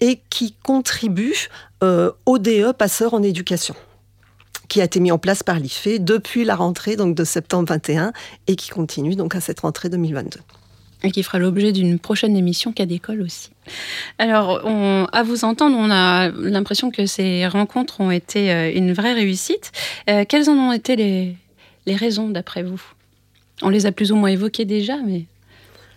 et 0.00 0.20
qui 0.30 0.54
contribue 0.62 1.48
euh, 1.82 2.12
au 2.24 2.38
DE 2.38 2.72
passeurs 2.72 3.14
en 3.14 3.22
éducation 3.22 3.74
qui 4.68 4.80
a 4.80 4.84
été 4.84 5.00
mis 5.00 5.10
en 5.12 5.18
place 5.18 5.42
par 5.42 5.58
l'IFE 5.58 6.00
depuis 6.00 6.44
la 6.44 6.54
rentrée 6.54 6.96
donc 6.96 7.14
de 7.14 7.24
septembre 7.24 7.68
21 7.68 8.12
et 8.46 8.56
qui 8.56 8.70
continue 8.70 9.16
donc 9.16 9.34
à 9.34 9.40
cette 9.40 9.60
rentrée 9.60 9.88
2022 9.88 10.40
et 11.04 11.10
qui 11.10 11.22
fera 11.22 11.38
l'objet 11.38 11.72
d'une 11.72 11.98
prochaine 11.98 12.36
émission 12.36 12.72
cas 12.72 12.86
d'école 12.86 13.22
aussi. 13.22 13.50
Alors, 14.18 14.66
à 15.12 15.22
vous 15.22 15.44
entendre, 15.44 15.76
on 15.78 15.90
a 15.90 16.30
l'impression 16.30 16.90
que 16.90 17.06
ces 17.06 17.46
rencontres 17.46 18.00
ont 18.00 18.10
été 18.10 18.50
euh, 18.50 18.72
une 18.74 18.92
vraie 18.92 19.12
réussite. 19.12 19.70
Euh, 20.10 20.24
quelles 20.28 20.50
en 20.50 20.54
ont 20.54 20.72
été 20.72 20.96
les, 20.96 21.36
les 21.86 21.94
raisons, 21.94 22.28
d'après 22.28 22.62
vous? 22.62 22.82
On 23.62 23.68
les 23.68 23.86
a 23.86 23.92
plus 23.92 24.12
ou 24.12 24.16
moins 24.16 24.30
évoquées 24.30 24.64
déjà, 24.64 24.96
mais... 24.96 25.26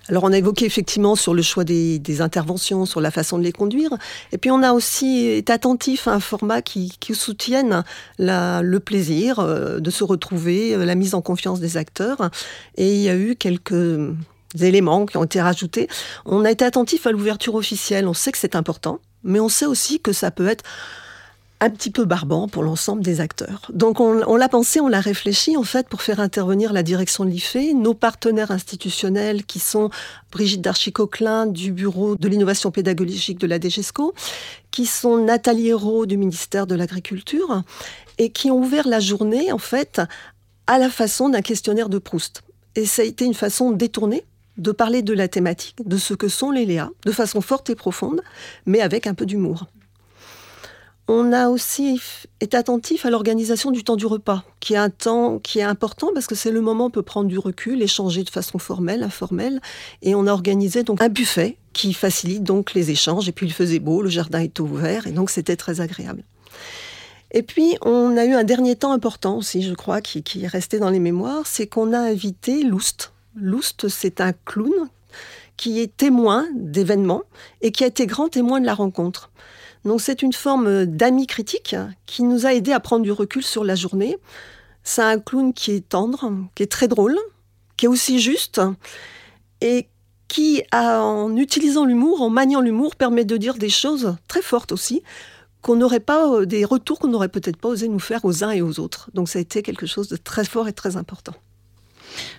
Alors 0.09 0.23
on 0.23 0.31
a 0.31 0.37
évoqué 0.37 0.65
effectivement 0.65 1.15
sur 1.15 1.33
le 1.33 1.41
choix 1.41 1.63
des, 1.63 2.21
interventions, 2.21 2.85
sur 2.85 3.01
la 3.01 3.11
façon 3.11 3.37
de 3.37 3.43
les 3.43 3.51
conduire, 3.51 3.91
et 4.31 4.37
puis 4.37 4.51
on 4.51 4.63
a 4.63 4.73
aussi 4.73 5.27
été 5.27 5.53
attentif 5.53 6.07
à 6.07 6.13
un 6.13 6.19
format 6.19 6.61
qui, 6.61 6.97
soutienne 7.13 7.83
le 8.17 8.77
plaisir 8.79 9.39
euh, 9.39 9.79
de 9.79 9.91
se 9.91 10.03
retrouver, 10.03 10.73
euh, 10.73 10.85
la 10.85 10.95
mise 10.95 11.13
en 11.13 11.21
confiance 11.21 11.59
des 11.59 11.77
acteurs, 11.77 12.31
et 12.77 12.95
il 12.95 13.01
y 13.01 13.09
a 13.09 13.15
eu 13.15 13.35
quelques 13.35 14.13
éléments 14.59 15.05
qui 15.05 15.17
ont 15.17 15.23
été 15.23 15.41
rajoutés. 15.41 15.87
On 16.25 16.45
a 16.45 16.51
été 16.51 16.65
attentif 16.65 17.05
à 17.05 17.11
l'ouverture 17.11 17.55
officielle, 17.55 18.07
on 18.07 18.13
sait 18.13 18.31
que 18.31 18.37
c'est 18.37 18.55
important, 18.55 18.99
mais 19.23 19.39
on 19.39 19.49
sait 19.49 19.65
aussi 19.65 19.99
que 19.99 20.13
ça 20.13 20.31
peut 20.31 20.47
être 20.47 20.63
un 21.61 21.69
petit 21.69 21.91
peu 21.91 22.05
barbant 22.05 22.47
pour 22.47 22.63
l'ensemble 22.63 23.03
des 23.03 23.21
acteurs. 23.21 23.61
Donc 23.71 23.99
on, 23.99 24.35
l'a 24.35 24.49
pensé, 24.49 24.81
on 24.81 24.87
l'a 24.87 24.99
réfléchi 24.99 25.55
en 25.55 25.63
fait 25.63 25.87
pour 25.87 26.01
faire 26.01 26.19
intervenir 26.19 26.73
la 26.73 26.81
direction 26.81 27.23
de 27.23 27.29
l'IFE, 27.29 27.75
nos 27.75 27.93
partenaires 27.93 28.49
institutionnels 28.49 29.45
qui 29.45 29.59
sont 29.59 29.91
Brigitte 30.31 30.61
Darchicoquelin 30.61 31.45
du 31.45 31.71
Bureau 31.71 32.15
de 32.15 32.27
l'innovation 32.27 32.71
pédagogique 32.71 33.39
de 33.39 33.45
la 33.45 33.59
DGESCO, 33.59 34.15
qui 34.71 34.87
sont 34.87 35.23
Nathalie 35.23 35.67
Hérault 35.67 36.07
du 36.07 36.17
ministère 36.17 36.65
de 36.65 36.73
l'Agriculture 36.73 37.61
et 38.17 38.31
qui 38.31 38.49
ont 38.49 38.57
ouvert 38.57 38.87
la 38.87 38.99
journée 38.99 39.51
en 39.51 39.59
fait 39.59 40.01
à 40.65 40.79
la 40.79 40.89
façon 40.89 41.29
d'un 41.29 41.41
questionnaire 41.41 41.89
de 41.89 41.99
Proust. 41.99 42.41
Et 42.75 42.87
ça 42.87 43.03
a 43.03 43.05
été 43.05 43.23
une 43.23 43.35
façon 43.35 43.71
détournée 43.71 44.23
de 44.57 44.71
parler 44.71 45.03
de 45.03 45.13
la 45.13 45.27
thématique, 45.27 45.77
de 45.87 45.97
ce 45.97 46.15
que 46.15 46.27
sont 46.27 46.49
les 46.49 46.65
Léas, 46.65 46.89
de 47.05 47.11
façon 47.11 47.39
forte 47.39 47.69
et 47.69 47.75
profonde, 47.75 48.21
mais 48.65 48.81
avec 48.81 49.05
un 49.05 49.13
peu 49.13 49.27
d'humour. 49.27 49.67
On 51.07 51.33
a 51.33 51.49
aussi 51.49 51.99
été 52.39 52.55
attentif 52.55 53.05
à 53.05 53.09
l'organisation 53.09 53.71
du 53.71 53.83
temps 53.83 53.95
du 53.95 54.05
repas, 54.05 54.43
qui 54.59 54.75
est 54.75 54.77
un 54.77 54.89
temps 54.89 55.39
qui 55.39 55.59
est 55.59 55.63
important 55.63 56.11
parce 56.13 56.27
que 56.27 56.35
c'est 56.35 56.51
le 56.51 56.61
moment 56.61 56.85
où 56.85 56.87
on 56.87 56.91
peut 56.91 57.01
prendre 57.01 57.27
du 57.27 57.37
recul, 57.37 57.81
échanger 57.81 58.23
de 58.23 58.29
façon 58.29 58.59
formelle, 58.59 59.03
informelle. 59.03 59.61
Et 60.01 60.15
on 60.15 60.27
a 60.27 60.31
organisé 60.31 60.83
donc 60.83 61.01
un 61.01 61.09
buffet 61.09 61.57
qui 61.73 61.93
facilite 61.93 62.43
donc 62.43 62.73
les 62.73 62.91
échanges. 62.91 63.27
Et 63.27 63.31
puis 63.31 63.45
il 63.45 63.53
faisait 63.53 63.79
beau, 63.79 64.01
le 64.01 64.09
jardin 64.09 64.39
était 64.39 64.61
ouvert 64.61 65.07
et 65.07 65.11
donc 65.11 65.29
c'était 65.29 65.57
très 65.57 65.81
agréable. 65.81 66.23
Et 67.33 67.43
puis, 67.43 67.77
on 67.81 68.17
a 68.17 68.25
eu 68.25 68.33
un 68.33 68.43
dernier 68.43 68.75
temps 68.75 68.91
important 68.91 69.37
aussi, 69.37 69.61
je 69.61 69.73
crois, 69.73 70.01
qui, 70.01 70.21
qui 70.21 70.43
est 70.43 70.47
resté 70.47 70.79
dans 70.79 70.89
les 70.89 70.99
mémoires, 70.99 71.47
c'est 71.47 71.65
qu'on 71.65 71.93
a 71.93 71.99
invité 71.99 72.63
Loust. 72.63 73.13
Loust, 73.35 73.87
c'est 73.87 74.19
un 74.19 74.33
clown 74.33 74.89
qui 75.55 75.79
est 75.79 75.95
témoin 75.95 76.45
d'événements 76.55 77.23
et 77.61 77.71
qui 77.71 77.85
a 77.85 77.87
été 77.87 78.05
grand 78.05 78.27
témoin 78.27 78.59
de 78.59 78.65
la 78.65 78.73
rencontre. 78.73 79.31
Donc 79.85 80.01
c'est 80.01 80.21
une 80.21 80.33
forme 80.33 80.85
d'ami 80.85 81.27
critique 81.27 81.75
qui 82.05 82.23
nous 82.23 82.45
a 82.45 82.53
aidé 82.53 82.71
à 82.71 82.79
prendre 82.79 83.03
du 83.03 83.11
recul 83.11 83.43
sur 83.43 83.63
la 83.63 83.75
journée. 83.75 84.17
C'est 84.83 85.01
un 85.01 85.19
clown 85.19 85.53
qui 85.53 85.71
est 85.71 85.89
tendre, 85.89 86.31
qui 86.55 86.63
est 86.63 86.71
très 86.71 86.87
drôle, 86.87 87.17
qui 87.77 87.85
est 87.85 87.89
aussi 87.89 88.19
juste 88.19 88.61
et 89.61 89.87
qui, 90.27 90.63
en 90.71 91.35
utilisant 91.35 91.83
l'humour, 91.83 92.21
en 92.21 92.29
maniant 92.29 92.61
l'humour, 92.61 92.95
permet 92.95 93.25
de 93.25 93.37
dire 93.37 93.55
des 93.55 93.69
choses 93.69 94.15
très 94.27 94.41
fortes 94.41 94.71
aussi, 94.71 95.03
qu'on 95.61 95.75
n'aurait 95.75 95.99
pas, 95.99 96.27
euh, 96.31 96.45
des 96.45 96.65
retours 96.65 96.99
qu'on 96.99 97.09
n'aurait 97.09 97.29
peut-être 97.29 97.57
pas 97.57 97.69
osé 97.69 97.87
nous 97.87 97.99
faire 97.99 98.23
aux 98.23 98.43
uns 98.43 98.51
et 98.51 98.61
aux 98.61 98.79
autres. 98.79 99.09
Donc 99.13 99.29
ça 99.29 99.39
a 99.39 99.41
été 99.41 99.61
quelque 99.61 99.85
chose 99.85 100.07
de 100.07 100.15
très 100.15 100.45
fort 100.45 100.67
et 100.67 100.73
très 100.73 100.95
important. 100.95 101.33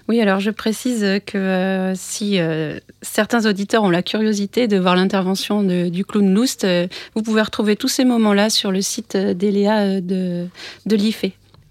Oui, 0.09 0.21
alors 0.21 0.41
je 0.41 0.51
précise 0.51 1.07
que 1.27 1.39
euh, 1.39 1.95
si 1.95 2.39
euh, 2.39 2.79
certains 3.03 3.47
auditeurs 3.47 3.83
ont 3.83 3.91
la 3.91 4.03
curiosité 4.03 4.69
de 4.69 4.79
voir 4.79 4.97
l'intervention 4.97 5.63
du 5.63 6.05
clown 6.05 6.35
Loust, 6.35 6.65
euh, 6.65 6.87
vous 7.15 7.23
pouvez 7.23 7.43
retrouver 7.43 7.77
tous 7.77 7.89
ces 7.89 8.05
moments-là 8.05 8.51
sur 8.51 8.73
le 8.73 8.81
site 8.83 9.17
d'Eléa 9.17 10.01
de, 10.01 10.47
de 10.87 10.97
l'IFE. 10.97 11.27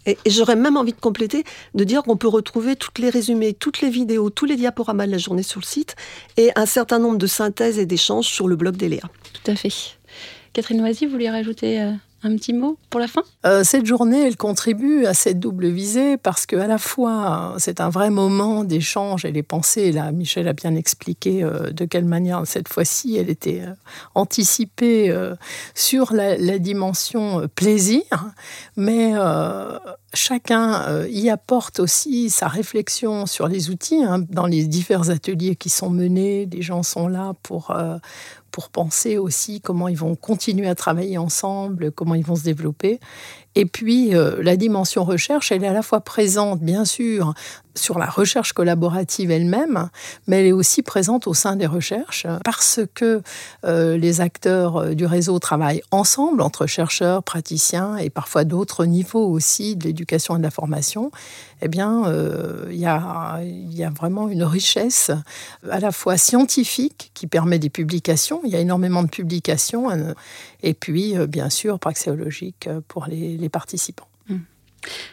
Et, 0.07 0.17
j'aurais 0.25 0.55
même 0.55 0.77
envie 0.77 0.93
de 0.93 0.99
compléter, 0.99 1.43
de 1.75 1.83
dire 1.83 2.01
qu'on 2.03 2.17
peut 2.17 2.27
retrouver 2.27 2.75
toutes 2.75 2.97
les 2.99 3.09
résumés, 3.09 3.53
toutes 3.53 3.81
les 3.81 3.89
vidéos, 3.89 4.29
tous 4.29 4.45
les 4.45 4.55
diaporamas 4.55 5.05
de 5.05 5.11
la 5.11 5.17
journée 5.17 5.43
sur 5.43 5.59
le 5.59 5.65
site 5.65 5.95
et 6.37 6.49
un 6.55 6.65
certain 6.65 6.97
nombre 6.97 7.17
de 7.17 7.27
synthèses 7.27 7.77
et 7.77 7.85
d'échanges 7.85 8.25
sur 8.25 8.47
le 8.47 8.55
blog 8.55 8.75
d'Eléa. 8.75 9.03
Tout 9.33 9.51
à 9.51 9.55
fait. 9.55 9.71
Catherine 10.53 10.77
Noisy, 10.77 11.05
vous 11.05 11.11
voulez 11.11 11.29
rajouter 11.29 11.93
un 12.23 12.35
petit 12.35 12.53
mot 12.53 12.77
pour 12.89 12.99
la 12.99 13.07
fin? 13.07 13.23
Euh, 13.45 13.63
Cette 13.63 13.85
journée, 13.85 14.27
elle 14.27 14.37
contribue 14.37 15.05
à 15.05 15.13
cette 15.13 15.39
double 15.39 15.67
visée 15.67 16.17
parce 16.17 16.45
que 16.45 16.55
à 16.55 16.67
la 16.67 16.77
fois, 16.77 17.55
c'est 17.57 17.81
un 17.81 17.89
vrai 17.89 18.09
moment 18.09 18.63
d'échange 18.63 19.25
et 19.25 19.31
les 19.31 19.43
pensées. 19.43 19.91
Là, 19.91 20.11
Michel 20.11 20.47
a 20.47 20.53
bien 20.53 20.75
expliqué 20.75 21.43
euh, 21.43 21.71
de 21.71 21.85
quelle 21.85 22.05
manière 22.05 22.45
cette 22.45 22.67
fois-ci, 22.67 23.17
elle 23.17 23.29
était 23.29 23.61
euh, 23.61 23.73
anticipée 24.15 25.13
sur 25.73 26.13
la, 26.13 26.59
dimension 26.59 27.47
plaisir, 27.55 28.03
mais 28.75 29.13
chacun 30.13 31.05
y 31.07 31.29
apporte 31.29 31.79
aussi 31.79 32.29
sa 32.29 32.47
réflexion 32.47 33.25
sur 33.25 33.47
les 33.47 33.69
outils. 33.69 34.03
Hein, 34.03 34.23
dans 34.29 34.45
les 34.45 34.65
divers 34.65 35.09
ateliers 35.09 35.55
qui 35.55 35.69
sont 35.69 35.89
menés, 35.89 36.47
les 36.51 36.61
gens 36.61 36.83
sont 36.83 37.07
là 37.07 37.33
pour 37.41 37.75
pour 38.51 38.69
penser 38.69 39.17
aussi 39.17 39.61
comment 39.61 39.87
ils 39.87 39.97
vont 39.97 40.15
continuer 40.15 40.67
à 40.67 40.75
travailler 40.75 41.17
ensemble, 41.17 41.91
comment 41.91 42.15
ils 42.15 42.25
vont 42.25 42.35
se 42.35 42.43
développer. 42.43 42.99
Et 43.55 43.65
puis, 43.65 44.15
euh, 44.15 44.41
la 44.41 44.55
dimension 44.55 45.03
recherche, 45.03 45.51
elle 45.51 45.63
est 45.63 45.67
à 45.67 45.73
la 45.73 45.81
fois 45.81 45.99
présente, 45.99 46.61
bien 46.61 46.85
sûr, 46.85 47.33
sur 47.75 47.99
la 47.99 48.05
recherche 48.05 48.53
collaborative 48.53 49.31
elle-même, 49.31 49.89
mais 50.27 50.39
elle 50.39 50.47
est 50.47 50.51
aussi 50.51 50.81
présente 50.81 51.27
au 51.27 51.33
sein 51.33 51.55
des 51.55 51.65
recherches 51.65 52.27
parce 52.43 52.81
que 52.93 53.21
euh, 53.65 53.97
les 53.97 54.19
acteurs 54.19 54.77
euh, 54.77 54.93
du 54.93 55.05
réseau 55.05 55.39
travaillent 55.39 55.81
ensemble, 55.91 56.41
entre 56.41 56.65
chercheurs, 56.65 57.23
praticiens 57.23 57.97
et 57.97 58.09
parfois 58.09 58.43
d'autres 58.43 58.85
niveaux 58.85 59.25
aussi 59.25 59.75
de 59.75 59.85
l'éducation 59.85 60.35
et 60.35 60.39
de 60.39 60.43
la 60.43 60.51
formation. 60.51 61.11
Eh 61.63 61.67
bien, 61.67 62.11
il 62.71 62.75
y, 62.75 62.87
a, 62.87 63.39
y, 63.43 63.83
a, 63.83 63.91
vraiment 63.91 64.27
une 64.27 64.41
richesse 64.41 65.11
à 65.69 65.79
la 65.79 65.91
fois 65.91 66.17
scientifique 66.17 67.11
qui 67.13 67.27
permet 67.27 67.59
des 67.59 67.69
publications. 67.69 68.41
Il 68.43 68.49
y 68.49 68.55
a 68.55 68.59
énormément 68.59 69.03
de 69.03 69.09
publications 69.09 69.89
et 70.63 70.73
puis, 70.73 71.13
bien 71.27 71.51
sûr, 71.51 71.77
praxéologique 71.77 72.67
pour 72.87 73.05
les 73.05 73.40
les 73.41 73.49
participants. 73.49 74.07
Hmm. 74.29 74.37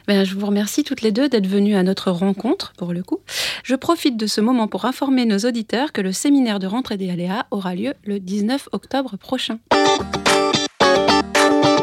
Ben, 0.07 0.25
je 0.25 0.35
vous 0.35 0.47
remercie 0.47 0.85
toutes 0.85 1.03
les 1.03 1.13
deux 1.13 1.29
d'être 1.29 1.47
venues 1.47 1.77
à 1.77 1.83
notre 1.83 2.11
rencontre, 2.11 2.73
pour 2.77 2.93
le 2.93 3.03
coup. 3.03 3.21
Je 3.65 3.75
profite 3.75 4.17
de 4.17 4.27
ce 4.27 4.41
moment 4.41 4.69
pour 4.69 4.85
informer 4.85 5.27
nos 5.27 5.39
auditeurs 5.39 5.93
que 5.93 6.01
le 6.01 6.13
séminaire 6.13 6.59
de 6.59 6.67
rentrée 6.67 6.97
des 6.97 7.11
aléas 7.11 7.47
aura 7.51 7.75
lieu 7.75 7.95
le 8.05 8.19
19 8.19 8.71
octobre 8.73 9.17
prochain. 9.17 9.59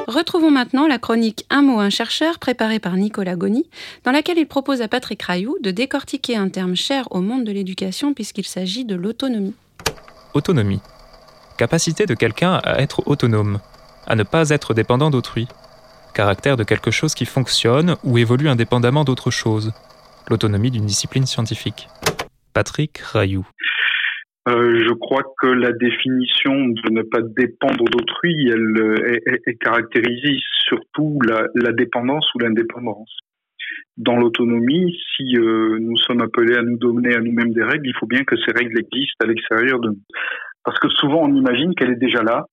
Retrouvons 0.08 0.52
maintenant 0.52 0.88
la 0.88 0.98
chronique 0.98 1.46
Un 1.50 1.62
mot, 1.62 1.80
un 1.80 1.90
chercheur 1.90 2.40
préparée 2.40 2.80
par 2.80 2.96
Nicolas 2.96 3.36
Goni, 3.36 3.68
dans 4.04 4.12
laquelle 4.12 4.38
il 4.38 4.48
propose 4.48 4.82
à 4.82 4.88
Patrick 4.88 5.22
Rayou 5.22 5.58
de 5.62 5.72
décortiquer 5.72 6.38
un 6.38 6.50
terme 6.50 6.76
cher 6.76 7.08
au 7.12 7.22
monde 7.22 7.44
de 7.44 7.52
l'éducation 7.52 8.14
puisqu'il 8.14 8.46
s'agit 8.46 8.86
de 8.86 8.96
l'autonomie. 8.96 9.56
Autonomie. 10.34 10.80
Capacité 11.58 12.06
de 12.06 12.14
quelqu'un 12.14 12.62
à 12.64 12.82
être 12.82 13.04
autonome, 13.08 13.60
à 14.08 14.16
ne 14.16 14.24
pas 14.24 14.50
être 14.50 14.74
dépendant 14.74 15.10
d'autrui, 15.10 15.48
caractère 16.16 16.58
de 16.58 16.64
quelque 16.64 16.90
chose 16.90 17.14
qui 17.14 17.26
fonctionne 17.26 17.96
ou 18.04 18.18
évolue 18.18 18.48
indépendamment 18.48 19.04
d'autre 19.04 19.30
chose, 19.30 19.74
l'autonomie 20.30 20.72
d'une 20.72 20.86
discipline 20.86 21.26
scientifique. 21.26 21.88
Patrick 22.54 22.98
Rayou. 22.98 23.46
Euh, 24.48 24.80
je 24.88 24.94
crois 24.94 25.24
que 25.42 25.48
la 25.48 25.72
définition 25.72 26.68
de 26.68 26.92
ne 26.92 27.02
pas 27.02 27.22
dépendre 27.22 27.84
d'autrui, 27.86 28.48
elle, 28.48 29.22
elle, 29.26 29.58
caractérise 29.58 30.40
surtout 30.68 31.20
la, 31.28 31.72
dépendance 31.74 32.28
ou 32.34 32.40
l'indépendance. 32.40 33.18
Dans 33.98 34.18
l'autonomie, 34.18 34.96
si 35.16 35.36
euh, 35.38 35.80
nous 35.80 35.98
sommes 35.98 36.22
appelés 36.22 36.56
à 36.56 36.62
nous 36.62 36.78
donner 36.78 37.16
à 37.16 37.20
nous-mêmes 37.20 37.54
des 37.54 37.64
règles, 37.64 37.88
il 37.88 37.96
faut 38.00 38.08
bien 38.08 38.24
que 38.24 38.36
ces 38.38 38.52
règles 38.52 38.80
existent 38.80 39.24
à 39.24 39.28
l'extérieur 39.28 39.80
de 39.80 39.90
nous. 39.90 40.02
Parce 40.64 40.80
que 40.80 40.90
souvent 40.90 41.24
on 41.24 41.34
imagine 41.34 41.74
qu'elle 41.76 41.92
est 41.92 42.00
déjà 42.00 42.22
là, 42.22 42.46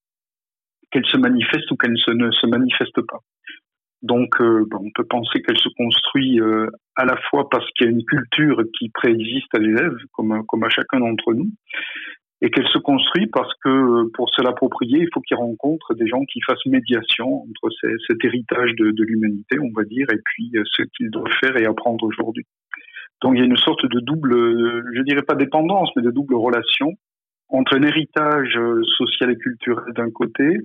qu'elle 0.93 1.07
se 1.07 1.17
manifeste 1.17 1.71
ou 1.71 1.77
qu'elle 1.77 1.93
ne 1.93 2.31
se 2.31 2.47
manifeste 2.47 3.01
pas. 3.03 3.19
Donc, 4.03 4.41
euh, 4.41 4.67
on 4.73 4.91
peut 4.95 5.05
penser 5.05 5.43
qu'elle 5.43 5.59
se 5.59 5.69
construit 5.77 6.41
euh, 6.41 6.67
à 6.97 7.05
la 7.05 7.17
fois 7.31 7.49
parce 7.49 7.69
qu'il 7.73 7.87
y 7.87 7.89
a 7.89 7.93
une 7.93 8.05
culture 8.05 8.61
qui 8.79 8.89
préexiste 8.91 9.55
à 9.55 9.59
l'élève, 9.59 9.97
comme, 10.13 10.45
comme 10.47 10.65
à 10.65 10.69
chacun 10.69 10.99
d'entre 10.99 11.35
nous, 11.35 11.49
et 12.41 12.51
qu'elle 12.51 12.67
se 12.67 12.79
construit 12.79 13.29
parce 13.29 13.53
que 13.65 14.11
pour 14.15 14.29
se 14.31 14.43
l'approprier, 14.43 14.99
il 15.03 15.09
faut 15.15 15.21
qu'il 15.21 15.37
rencontre 15.37 15.95
des 15.95 16.09
gens 16.09 16.25
qui 16.25 16.41
fassent 16.45 16.67
médiation 16.67 17.43
entre 17.43 17.71
cet 18.09 18.25
héritage 18.25 18.75
de, 18.75 18.91
de 18.91 19.05
l'humanité, 19.05 19.61
on 19.61 19.71
va 19.73 19.85
dire, 19.85 20.07
et 20.13 20.19
puis 20.25 20.51
euh, 20.57 20.63
ce 20.67 20.83
qu'il 20.97 21.11
doit 21.11 21.31
faire 21.41 21.57
et 21.57 21.67
apprendre 21.67 22.05
aujourd'hui. 22.05 22.45
Donc, 23.23 23.35
il 23.37 23.39
y 23.39 23.43
a 23.43 23.47
une 23.47 23.57
sorte 23.57 23.87
de 23.87 24.01
double, 24.01 24.35
je 24.97 25.03
dirais 25.03 25.23
pas 25.23 25.37
dépendance, 25.37 25.91
mais 25.95 26.03
de 26.03 26.11
double 26.11 26.35
relation 26.35 26.97
entre 27.53 27.77
un 27.77 27.83
héritage 27.83 28.59
social 28.99 29.31
et 29.31 29.37
culturel 29.37 29.93
d'un 29.95 30.11
côté 30.11 30.59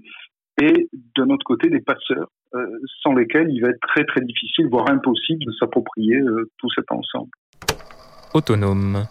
et 0.61 0.89
de 1.15 1.23
notre 1.23 1.43
côté 1.43 1.69
des 1.69 1.81
passeurs 1.81 2.29
euh, 2.55 2.65
sans 3.03 3.13
lesquels 3.13 3.49
il 3.49 3.61
va 3.61 3.69
être 3.69 3.79
très 3.81 4.05
très 4.05 4.21
difficile, 4.21 4.67
voire 4.69 4.89
impossible 4.89 5.43
de 5.45 5.51
s'approprier 5.59 6.15
euh, 6.15 6.49
tout 6.57 6.69
cet 6.73 6.91
ensemble. 6.91 7.29
Autonome, 8.33 9.03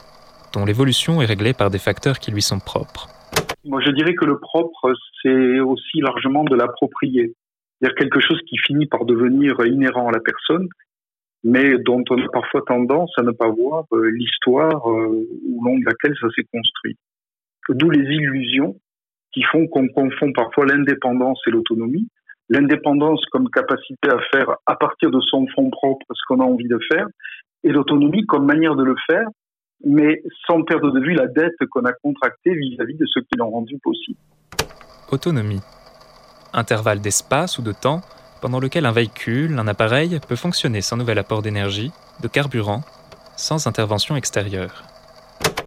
dont 0.55 0.65
l'évolution 0.65 1.21
est 1.21 1.27
réglée 1.27 1.53
par 1.53 1.71
des 1.71 1.79
facteurs 1.79 2.19
qui 2.19 2.31
lui 2.31 2.43
sont 2.43 2.59
propres. 2.59 3.09
Moi 3.65 3.81
je 3.81 3.91
dirais 3.91 4.15
que 4.15 4.25
le 4.25 4.39
propre, 4.39 4.95
c'est 5.23 5.61
aussi 5.61 6.01
largement 6.01 6.45
de 6.45 6.55
l'approprier. 6.55 7.35
C'est-à-dire 7.79 7.97
quelque 7.97 8.21
chose 8.21 8.41
qui 8.49 8.57
finit 8.67 8.87
par 8.87 9.05
devenir 9.05 9.55
inhérent 9.67 10.09
à 10.09 10.12
la 10.12 10.21
personne, 10.21 10.67
mais 11.45 11.79
dont 11.79 12.03
on 12.11 12.19
a 12.19 12.29
parfois 12.33 12.62
tendance 12.67 13.12
à 13.19 13.23
ne 13.23 13.33
pas 13.33 13.49
voir 13.49 13.85
euh, 13.93 14.11
l'histoire 14.11 14.91
euh, 14.91 15.29
au 15.59 15.65
long 15.65 15.79
de 15.79 15.85
laquelle 15.85 16.15
ça 16.21 16.29
s'est 16.35 16.47
construit. 16.51 16.97
D'où 17.68 17.90
les 17.90 18.02
illusions 18.02 18.76
qui 19.37 19.42
font 19.42 19.66
qu'on 19.66 19.87
confond 19.88 20.33
parfois 20.33 20.64
l'indépendance 20.64 21.40
et 21.46 21.50
l'autonomie. 21.50 22.09
L'indépendance 22.48 23.22
comme 23.26 23.50
capacité 23.50 24.09
à 24.09 24.18
faire 24.33 24.57
à 24.64 24.76
partir 24.76 25.11
de 25.11 25.20
son 25.20 25.46
fond 25.55 25.68
propre 25.70 26.07
ce 26.11 26.22
qu'on 26.26 26.40
a 26.40 26.44
envie 26.44 26.68
de 26.68 26.79
faire, 26.90 27.07
et 27.64 27.70
l'autonomie 27.70 28.24
comme 28.24 28.46
manière 28.46 28.76
de 28.76 28.85
le 28.85 28.94
faire, 29.07 29.29
mais 29.85 30.22
sans 30.46 30.62
perdre 30.62 30.90
de 30.90 31.00
vue 31.00 31.12
la 31.12 31.26
dette 31.26 31.57
qu'on 31.70 31.85
a 31.85 31.92
contractée 31.92 32.55
vis-à-vis 32.55 32.94
de 32.94 33.05
ceux 33.07 33.20
qui 33.22 33.37
l'ont 33.37 33.50
rendu 33.50 33.79
possible. 33.83 34.18
Autonomie. 35.11 35.61
Intervalle 36.55 37.00
d'espace 37.00 37.59
ou 37.59 37.62
de 37.62 37.72
temps 37.72 38.00
pendant 38.40 38.61
lequel 38.61 38.87
un 38.87 38.92
véhicule, 38.92 39.59
un 39.59 39.66
appareil 39.66 40.18
peut 40.26 40.37
fonctionner 40.37 40.81
sans 40.81 40.96
nouvel 40.96 41.18
apport 41.18 41.42
d'énergie, 41.42 41.90
de 42.22 42.29
carburant, 42.29 42.83
sans 43.37 43.66
intervention 43.66 44.16
extérieure. 44.16 44.85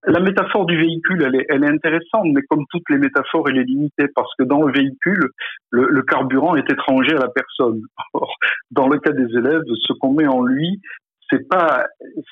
La 0.09 0.19
métaphore 0.19 0.65
du 0.65 0.75
véhicule, 0.75 1.21
elle 1.23 1.35
est, 1.35 1.45
elle 1.49 1.63
est, 1.63 1.69
intéressante, 1.69 2.25
mais 2.33 2.41
comme 2.49 2.65
toutes 2.71 2.89
les 2.89 2.97
métaphores, 2.97 3.47
elle 3.49 3.59
est 3.59 3.63
limitée 3.63 4.07
parce 4.15 4.33
que 4.39 4.43
dans 4.43 4.63
le 4.63 4.73
véhicule, 4.73 5.29
le, 5.69 5.87
le 5.87 6.01
carburant 6.01 6.55
est 6.55 6.69
étranger 6.71 7.15
à 7.15 7.19
la 7.19 7.27
personne. 7.27 7.81
Or, 8.13 8.33
dans 8.71 8.87
le 8.87 8.97
cas 8.97 9.11
des 9.11 9.37
élèves, 9.37 9.61
ce 9.67 9.93
qu'on 9.93 10.13
met 10.13 10.25
en 10.25 10.41
lui, 10.41 10.81
c'est 11.29 11.47
pas, 11.47 11.85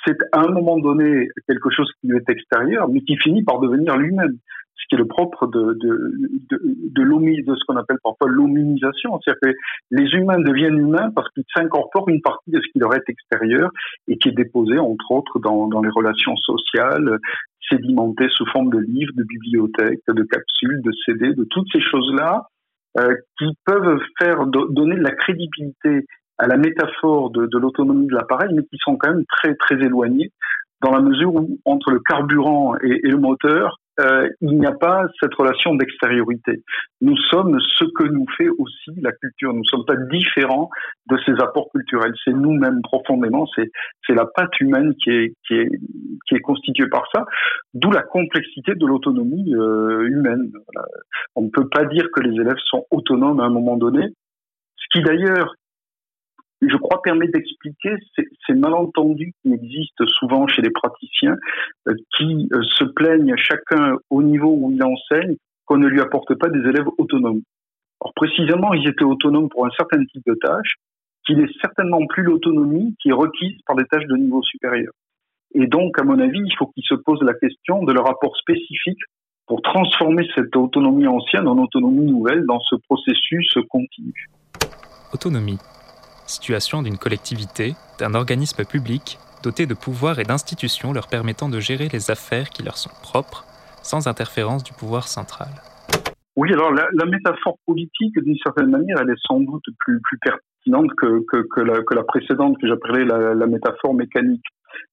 c'est 0.06 0.18
à 0.32 0.40
un 0.40 0.52
moment 0.52 0.80
donné 0.80 1.30
quelque 1.48 1.70
chose 1.70 1.92
qui 2.02 2.08
lui 2.08 2.18
est 2.18 2.30
extérieur, 2.30 2.90
mais 2.90 3.02
qui 3.02 3.16
finit 3.18 3.44
par 3.44 3.60
devenir 3.60 3.96
lui-même 3.96 4.38
ce 4.78 4.84
qui 4.90 4.96
est 4.96 4.98
le 4.98 5.08
propre 5.08 5.48
de, 5.48 5.74
de, 5.74 6.12
de, 6.50 6.60
de, 6.62 7.44
de 7.44 7.56
ce 7.56 7.66
qu'on 7.66 7.78
appelle 7.78 7.98
parfois 8.04 8.28
l'hominisation. 8.30 9.20
C'est-à-dire 9.20 9.40
que 9.42 9.58
les 9.92 10.10
humains 10.12 10.40
deviennent 10.40 10.78
humains 10.78 11.12
parce 11.16 11.30
qu'ils 11.32 11.44
s'incorporent 11.56 12.10
une 12.10 12.22
partie 12.22 12.52
de 12.52 12.60
ce 12.60 12.72
qui 12.72 12.80
leur 12.80 12.94
est 12.94 13.10
extérieur 13.10 13.72
et 14.08 14.18
qui 14.18 14.30
est 14.30 14.34
déposé, 14.34 14.78
entre 14.78 15.12
autres, 15.12 15.40
dans, 15.40 15.68
dans 15.68 15.82
les 15.82 15.90
relations 15.90 16.36
sociales, 16.38 17.20
sédimenté 17.70 18.28
sous 18.30 18.46
forme 18.48 18.70
de 18.70 18.80
livres, 18.80 19.14
de 19.16 19.24
bibliothèques, 19.24 20.02
de 20.08 20.24
capsules, 20.24 20.82
de 20.82 20.92
CD, 21.06 21.34
de 21.34 21.46
toutes 21.50 21.68
ces 21.72 21.82
choses-là 21.82 22.48
euh, 23.00 23.16
qui 23.38 23.46
peuvent 23.66 24.02
faire 24.20 24.46
donner 24.48 24.96
de 24.96 25.04
la 25.04 25.12
crédibilité 25.12 26.06
à 26.38 26.48
la 26.48 26.58
métaphore 26.58 27.32
de, 27.32 27.58
l'autonomie 27.58 28.08
de 28.08 28.14
l'appareil, 28.14 28.50
mais 28.54 28.64
qui 28.64 28.78
sont 28.80 28.96
quand 28.96 29.10
même 29.10 29.26
très 29.26 29.56
très 29.56 29.76
éloignées 29.76 30.32
dans 30.82 30.92
la 30.92 31.02
mesure 31.02 31.34
où 31.34 31.60
entre 31.66 31.92
le 31.92 32.00
carburant 32.00 32.76
et 32.78 33.10
le 33.10 33.18
moteur, 33.18 33.80
euh, 34.00 34.30
il 34.42 34.60
n'y 34.60 34.66
a 34.66 34.74
pas 34.74 35.06
cette 35.20 35.34
relation 35.34 35.76
d'extériorité. 35.76 36.64
Nous 37.02 37.18
sommes 37.30 37.60
ce 37.60 37.86
que 37.96 38.04
nous 38.04 38.26
fait 38.38 38.50
aussi 38.50 38.92
la 39.02 39.12
culture. 39.12 39.54
Nous 39.54 39.62
ne 39.62 39.66
sommes 39.66 39.86
pas 39.86 39.96
différents 39.96 40.70
de 41.10 41.18
ces 41.26 41.34
apports 41.42 41.70
culturels. 41.72 42.14
C'est 42.24 42.34
nous-mêmes 42.34 42.82
profondément. 42.84 43.48
C'est 43.56 43.72
c'est 44.06 44.14
la 44.14 44.26
patte 44.26 44.60
humaine 44.60 44.94
qui 45.04 45.10
est 45.10 45.34
qui 45.48 45.56
est 45.56 45.70
qui 46.28 46.36
est 46.36 46.42
constituée 46.42 46.90
par 46.90 47.08
ça. 47.14 47.26
D'où 47.74 47.92
la 47.92 48.04
complexité 48.04 48.76
de 48.76 48.86
l'autonomie 48.86 49.54
euh, 49.56 50.08
humaine. 50.08 50.52
On 51.36 51.44
ne 51.44 51.50
peut 51.50 51.68
pas 51.68 51.86
dire 51.86 52.08
que 52.14 52.22
les 52.22 52.40
élèves 52.40 52.60
sont 52.66 52.86
autonomes 52.92 53.40
à 53.40 53.46
un 53.46 53.50
moment 53.50 53.78
donné. 53.78 54.06
Ce 54.76 54.86
qui 54.92 55.04
d'ailleurs 55.04 55.56
je 56.62 56.78
crois, 56.78 57.02
permet 57.02 57.28
d'expliquer 57.28 57.96
ces, 58.16 58.54
malentendus 58.56 59.34
qui 59.42 59.54
existent 59.54 60.06
souvent 60.08 60.48
chez 60.48 60.62
les 60.62 60.72
praticiens, 60.72 61.36
euh, 61.88 61.94
qui 62.16 62.50
euh, 62.54 62.62
se 62.64 62.84
plaignent 62.84 63.36
chacun 63.38 63.98
au 64.10 64.24
niveau 64.24 64.56
où 64.60 64.72
il 64.72 64.82
enseigne 64.84 65.36
qu'on 65.66 65.78
ne 65.78 65.88
lui 65.88 66.02
apporte 66.02 66.34
pas 66.36 66.50
des 66.50 66.60
élèves 66.60 66.88
autonomes. 66.98 67.42
Or, 68.00 68.14
précisément, 68.16 68.74
ils 68.74 68.88
étaient 68.88 69.04
autonomes 69.04 69.50
pour 69.50 69.66
un 69.66 69.72
certain 69.78 70.04
type 70.06 70.24
de 70.26 70.36
tâches, 70.36 70.76
qui 71.26 71.36
n'est 71.36 71.50
certainement 71.62 72.06
plus 72.08 72.24
l'autonomie 72.24 72.96
qui 73.02 73.10
est 73.10 73.14
requise 73.14 73.58
par 73.66 73.76
des 73.76 73.86
tâches 73.86 74.06
de 74.06 74.16
niveau 74.16 74.42
supérieur. 74.42 74.94
Et 75.54 75.68
donc, 75.68 76.00
à 76.00 76.04
mon 76.04 76.20
avis, 76.20 76.40
il 76.40 76.56
faut 76.58 76.68
qu'ils 76.68 76.86
se 76.86 76.96
posent 76.96 77.22
la 77.22 77.34
question 77.34 77.84
de 77.84 77.92
leur 77.92 78.06
rapport 78.06 78.36
spécifique 78.38 79.00
pour 79.46 79.62
transformer 79.62 80.28
cette 80.36 80.56
autonomie 80.56 81.08
ancienne 81.08 81.48
en 81.48 81.58
autonomie 81.58 82.06
nouvelle 82.06 82.46
dans 82.46 82.60
ce 82.62 82.76
processus 82.88 83.54
continu. 83.70 84.30
Autonomie 85.14 85.58
situation 86.28 86.84
d'une 86.84 86.98
collectivité, 86.98 87.76
d'un 88.00 88.14
organisme 88.14 88.64
public 88.66 89.18
doté 89.44 89.66
de 89.66 89.74
pouvoirs 89.74 90.20
et 90.20 90.24
d'institutions 90.24 90.94
leur 90.94 91.08
permettant 91.08 91.50
de 91.50 91.60
gérer 91.60 91.88
les 91.92 92.12
affaires 92.12 92.50
qui 92.50 92.64
leur 92.64 92.78
sont 92.78 92.92
propres, 93.02 93.46
sans 93.82 94.08
interférence 94.08 94.64
du 94.64 94.74
pouvoir 94.74 95.08
central. 95.08 95.50
Oui, 96.36 96.54
alors 96.54 96.72
la, 96.72 97.06
métaphore 97.06 97.58
politique, 97.66 98.14
d'une 98.20 98.38
certaine 98.44 98.70
manière, 98.70 98.98
elle 99.02 99.10
est 99.10 99.28
sans 99.28 99.40
doute 99.40 99.64
plus, 99.80 100.02
pertinente 100.22 100.92
que, 100.96 101.94
la, 101.96 102.04
précédente, 102.04 102.58
que 102.62 102.68
j'appelais 102.68 103.06
la, 103.06 103.34
la, 103.34 103.48
métaphore 103.48 103.94
mécanique 103.94 104.44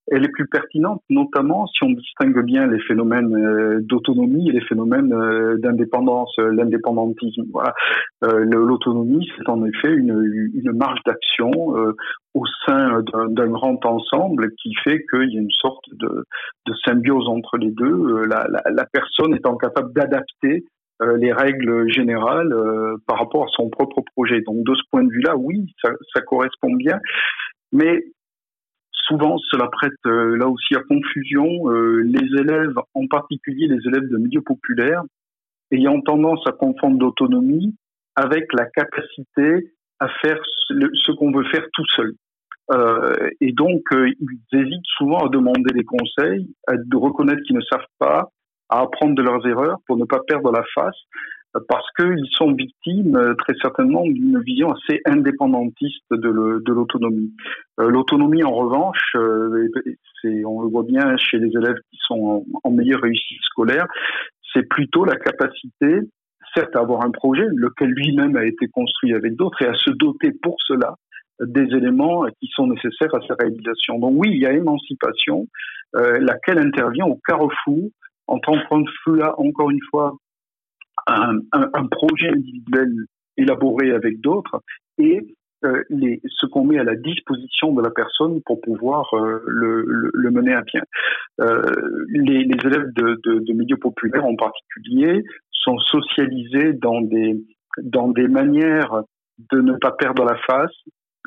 elle 0.09 0.25
est 0.25 0.29
plus 0.29 0.47
pertinente, 0.47 1.03
notamment 1.09 1.67
si 1.67 1.83
on 1.83 1.91
distingue 1.91 2.45
bien 2.45 2.67
les 2.67 2.81
phénomènes 2.81 3.35
euh, 3.35 3.81
d'autonomie 3.81 4.51
et 4.51 4.53
les 4.53 4.61
phénomènes 4.61 5.13
euh, 5.15 5.57
d'indépendance, 5.59 6.35
euh, 6.39 6.53
l'indépendantisme. 6.53 7.45
L'autonomie, 8.23 9.29
c'est 9.37 9.49
en 9.49 9.65
effet 9.65 9.93
une, 9.93 10.73
marge 10.73 11.01
d'action 11.07 11.51
au 12.35 12.43
sein 12.67 13.03
d'un 13.29 13.47
grand 13.49 13.85
ensemble 13.85 14.51
qui 14.63 14.75
fait 14.83 15.05
qu'il 15.11 15.31
y 15.31 15.39
a 15.39 15.41
une 15.41 15.51
sorte 15.51 15.85
de, 15.93 16.25
symbiose 16.85 17.29
entre 17.29 17.59
les 17.59 17.71
deux. 17.71 18.25
La 18.25 18.87
personne 18.93 19.35
étant 19.35 19.57
capable 19.57 19.93
d'adapter 19.93 20.65
les 21.17 21.33
règles 21.33 21.93
générales 21.93 22.55
par 23.07 23.19
rapport 23.19 23.45
à 23.45 23.49
son 23.51 23.69
propre 23.69 24.03
projet. 24.17 24.41
Donc 24.41 24.65
de 24.65 24.75
ce 24.75 24.83
point 24.91 25.05
de 25.05 25.11
vue-là, 25.11 25.37
oui, 25.37 25.75
ça, 25.83 25.91
ça 26.15 26.23
correspond 26.23 26.73
bien. 26.75 26.99
Mais 27.73 28.05
souvent 29.07 29.37
cela 29.51 29.69
prête 29.69 29.93
euh, 30.07 30.37
là 30.37 30.49
aussi 30.49 30.75
à 30.75 30.81
confusion. 30.81 31.71
Euh, 31.71 32.03
les 32.05 32.41
élèves, 32.41 32.75
en 32.95 33.07
particulier 33.07 33.67
les 33.69 33.87
élèves 33.87 34.09
de 34.09 34.19
milieu 34.19 34.43
populaire, 34.43 35.03
ayant 35.71 36.01
tendance 36.01 36.47
à 36.47 36.53
confondre 36.53 36.99
l'autonomie 37.01 37.75
avec 38.17 38.53
la 38.53 38.67
capacité 38.67 39.73
à 40.01 40.09
faire 40.23 40.39
ce, 40.69 41.13
qu'on 41.13 41.33
veut 41.33 41.45
faire 41.45 41.67
tout 41.73 41.87
seul. 41.97 42.13
Euh, 42.73 43.15
et 43.41 43.53
donc, 43.53 43.83
ils 43.93 44.39
hésitent 44.53 44.87
souvent 44.97 45.27
à 45.27 45.29
demander 45.29 45.73
des 45.73 45.85
conseils, 45.85 46.49
à 46.67 46.75
reconnaître 46.95 47.43
qu'ils 47.43 47.57
ne 47.57 47.63
savent 47.63 47.87
pas, 47.99 48.31
à 48.69 48.81
apprendre 48.81 49.15
de 49.15 49.23
leurs 49.23 49.47
erreurs 49.47 49.79
pour 49.87 49.97
ne 49.97 50.05
pas 50.05 50.21
perdre 50.27 50.51
la 50.51 50.65
face 50.75 50.97
parce 51.69 51.87
qu'ils 51.97 52.27
sont 52.33 52.53
victimes 52.53 53.17
euh, 53.17 53.35
très 53.35 53.55
certainement 53.63 54.05
d'une 54.05 54.41
vision 54.41 54.73
assez 54.73 55.01
indépendantiste 55.05 56.05
de 56.11 56.29
l'autonomie. 56.29 57.33
Euh, 57.81 57.89
l'autonomie, 57.89 58.43
en 58.43 58.53
revanche, 58.53 59.13
euh, 59.17 59.69
on 60.47 60.63
le 60.63 60.69
voit 60.69 60.83
bien 60.83 61.17
chez 61.17 61.39
les 61.39 61.51
élèves 61.57 61.79
qui 61.91 61.99
sont 62.07 62.45
en, 62.63 62.71
meilleure 62.71 63.03
réussite 63.03 63.41
scolaire, 63.43 63.87
c'est 64.53 64.69
plutôt 64.69 65.05
la 65.05 65.17
capacité, 65.17 66.01
certes, 66.55 66.75
à 66.75 66.81
avoir 66.81 67.05
un 67.05 67.11
projet, 67.11 67.47
lequel 67.55 67.91
lui-même 67.91 68.37
a 68.37 68.45
été 68.45 68.67
construit 68.69 69.15
avec 69.15 69.35
d'autres, 69.37 69.63
et 69.63 69.67
à 69.67 69.75
se 69.75 69.91
doter 69.91 70.33
pour 70.43 70.57
cela 70.67 70.95
des 71.41 71.65
éléments 71.77 72.25
qui 72.41 72.49
sont 72.55 72.69
nécessaires 72.69 73.15
à 73.15 73.21
sa 73.27 73.35
réalisation. 73.39 73.99
Donc 73.99 74.15
oui, 74.17 74.31
il 74.33 74.41
y 74.41 74.47
a 74.47 74.53
émancipation, 74.53 75.47
laquelle 75.93 76.59
intervient 76.59 77.07
au 77.07 77.21
carrefour 77.27 77.91
entre 78.27 78.51
encore 79.37 79.71
une 79.71 79.83
fois, 79.91 80.17
un, 81.07 81.39
un, 81.53 81.87
projet 81.87 82.29
individuel 82.29 82.93
élaboré 83.37 83.93
avec 83.93 84.21
d'autres 84.21 84.61
et 84.99 85.21
euh, 85.65 85.83
les, 85.89 86.21
ce 86.29 86.47
qu'on 86.47 86.65
met 86.65 86.79
à 86.79 86.85
la 86.85 86.95
disposition 86.95 87.73
de 87.73 87.83
la 87.83 87.91
personne 87.91 88.41
pour 88.45 88.61
pouvoir 88.61 89.09
euh, 89.15 89.43
le, 89.47 89.85
le, 89.87 90.11
le, 90.13 90.31
mener 90.31 90.53
à 90.53 90.63
bien. 90.63 90.83
Euh, 91.41 91.63
les, 92.11 92.45
les, 92.45 92.67
élèves 92.67 92.93
de, 92.95 93.21
de, 93.25 93.39
de, 93.41 93.53
milieux 93.53 93.77
populaires 93.77 94.25
en 94.25 94.37
particulier 94.37 95.25
sont 95.51 95.79
socialisés 95.79 96.75
dans 96.75 97.01
des, 97.01 97.43
dans 97.83 98.09
des 98.09 98.29
manières 98.29 99.03
de 99.51 99.61
ne 99.61 99.73
pas 99.79 99.93
perdre 99.93 100.25
la 100.25 100.37
face, 100.47 100.77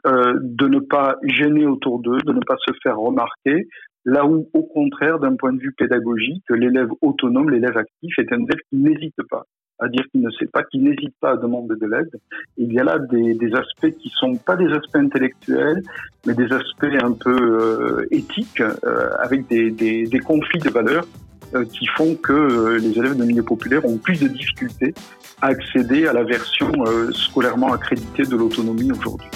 euh, 0.06 0.38
de 0.42 0.68
ne 0.68 0.80
pas 0.80 1.16
gêner 1.24 1.66
autour 1.66 2.00
d'eux, 2.00 2.20
de 2.20 2.34
ne 2.34 2.42
pas 2.42 2.58
se 2.66 2.74
faire 2.84 2.98
remarquer, 2.98 3.68
là 4.06 4.26
où, 4.26 4.48
au 4.54 4.64
contraire, 4.64 5.20
d'un 5.20 5.36
point 5.36 5.52
de 5.52 5.60
vue 5.60 5.74
pédagogique, 5.74 6.44
l'élève 6.50 6.90
autonome, 7.02 7.50
l'élève 7.50 7.78
actif 7.78 8.20
est 8.20 8.32
un 8.32 8.38
élève 8.38 8.62
qui 8.70 8.78
n'hésite 8.78 9.16
pas 9.30 9.44
à 9.80 9.88
dire 9.88 10.04
qu'il 10.12 10.22
ne 10.22 10.32
sait 10.32 10.48
pas, 10.48 10.64
qu'il 10.64 10.84
n'hésite 10.84 11.14
pas 11.20 11.32
à 11.32 11.38
demander 11.38 11.76
de 11.76 11.86
l'aide. 11.86 12.10
Il 12.58 12.74
y 12.74 12.80
a 12.80 12.84
là 12.84 12.98
des, 13.00 13.54
aspects 13.54 13.96
qui 14.00 14.12
sont 14.16 14.36
pas 14.36 14.56
des 14.56 14.72
aspects 14.74 14.96
intellectuels, 14.96 15.84
mais 16.26 16.34
des 16.34 16.52
aspects 16.52 16.96
un 17.02 17.12
peu 17.14 17.36
euh, 17.36 18.08
éthiques, 18.12 18.62
euh, 18.62 19.10
avec 19.20 19.48
des, 19.48 19.72
des, 19.72 20.06
des, 20.06 20.20
conflits 20.20 20.60
de 20.60 20.70
valeurs 20.70 21.06
euh, 21.54 21.64
qui 21.66 21.86
font 21.96 22.16
que 22.16 22.78
les 22.78 22.98
élèves 22.98 23.16
de 23.16 23.24
milieu 23.24 23.44
populaire 23.44 23.86
ont 23.86 23.98
plus 23.98 24.20
de 24.20 24.28
difficultés 24.28 24.94
à 25.42 25.48
accéder 25.48 26.08
à 26.08 26.14
la 26.14 26.24
version 26.24 26.72
scolairement 27.12 27.72
accréditée 27.72 28.24
de 28.24 28.36
l'autonomie 28.36 28.92
aujourd'hui. 28.92 29.30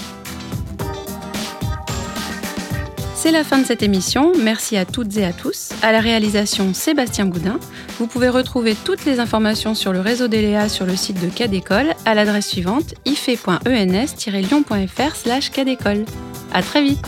C'est 3.22 3.30
la 3.30 3.44
fin 3.44 3.58
de 3.58 3.64
cette 3.64 3.84
émission. 3.84 4.32
Merci 4.36 4.76
à 4.76 4.84
toutes 4.84 5.16
et 5.16 5.24
à 5.24 5.32
tous. 5.32 5.68
À 5.80 5.92
la 5.92 6.00
réalisation, 6.00 6.74
Sébastien 6.74 7.24
Boudin. 7.24 7.60
Vous 8.00 8.08
pouvez 8.08 8.28
retrouver 8.28 8.74
toutes 8.74 9.04
les 9.04 9.20
informations 9.20 9.76
sur 9.76 9.92
le 9.92 10.00
réseau 10.00 10.26
d'ELEA 10.26 10.68
sur 10.68 10.86
le 10.86 10.96
site 10.96 11.22
de 11.22 11.28
Cadécole 11.28 11.94
à 12.04 12.16
l'adresse 12.16 12.48
suivante 12.48 12.94
ife.ens-lyon.fr 13.04 15.14
slash 15.14 15.52
cadécole. 15.52 16.04
À 16.52 16.62
très 16.62 16.82
vite 16.82 17.06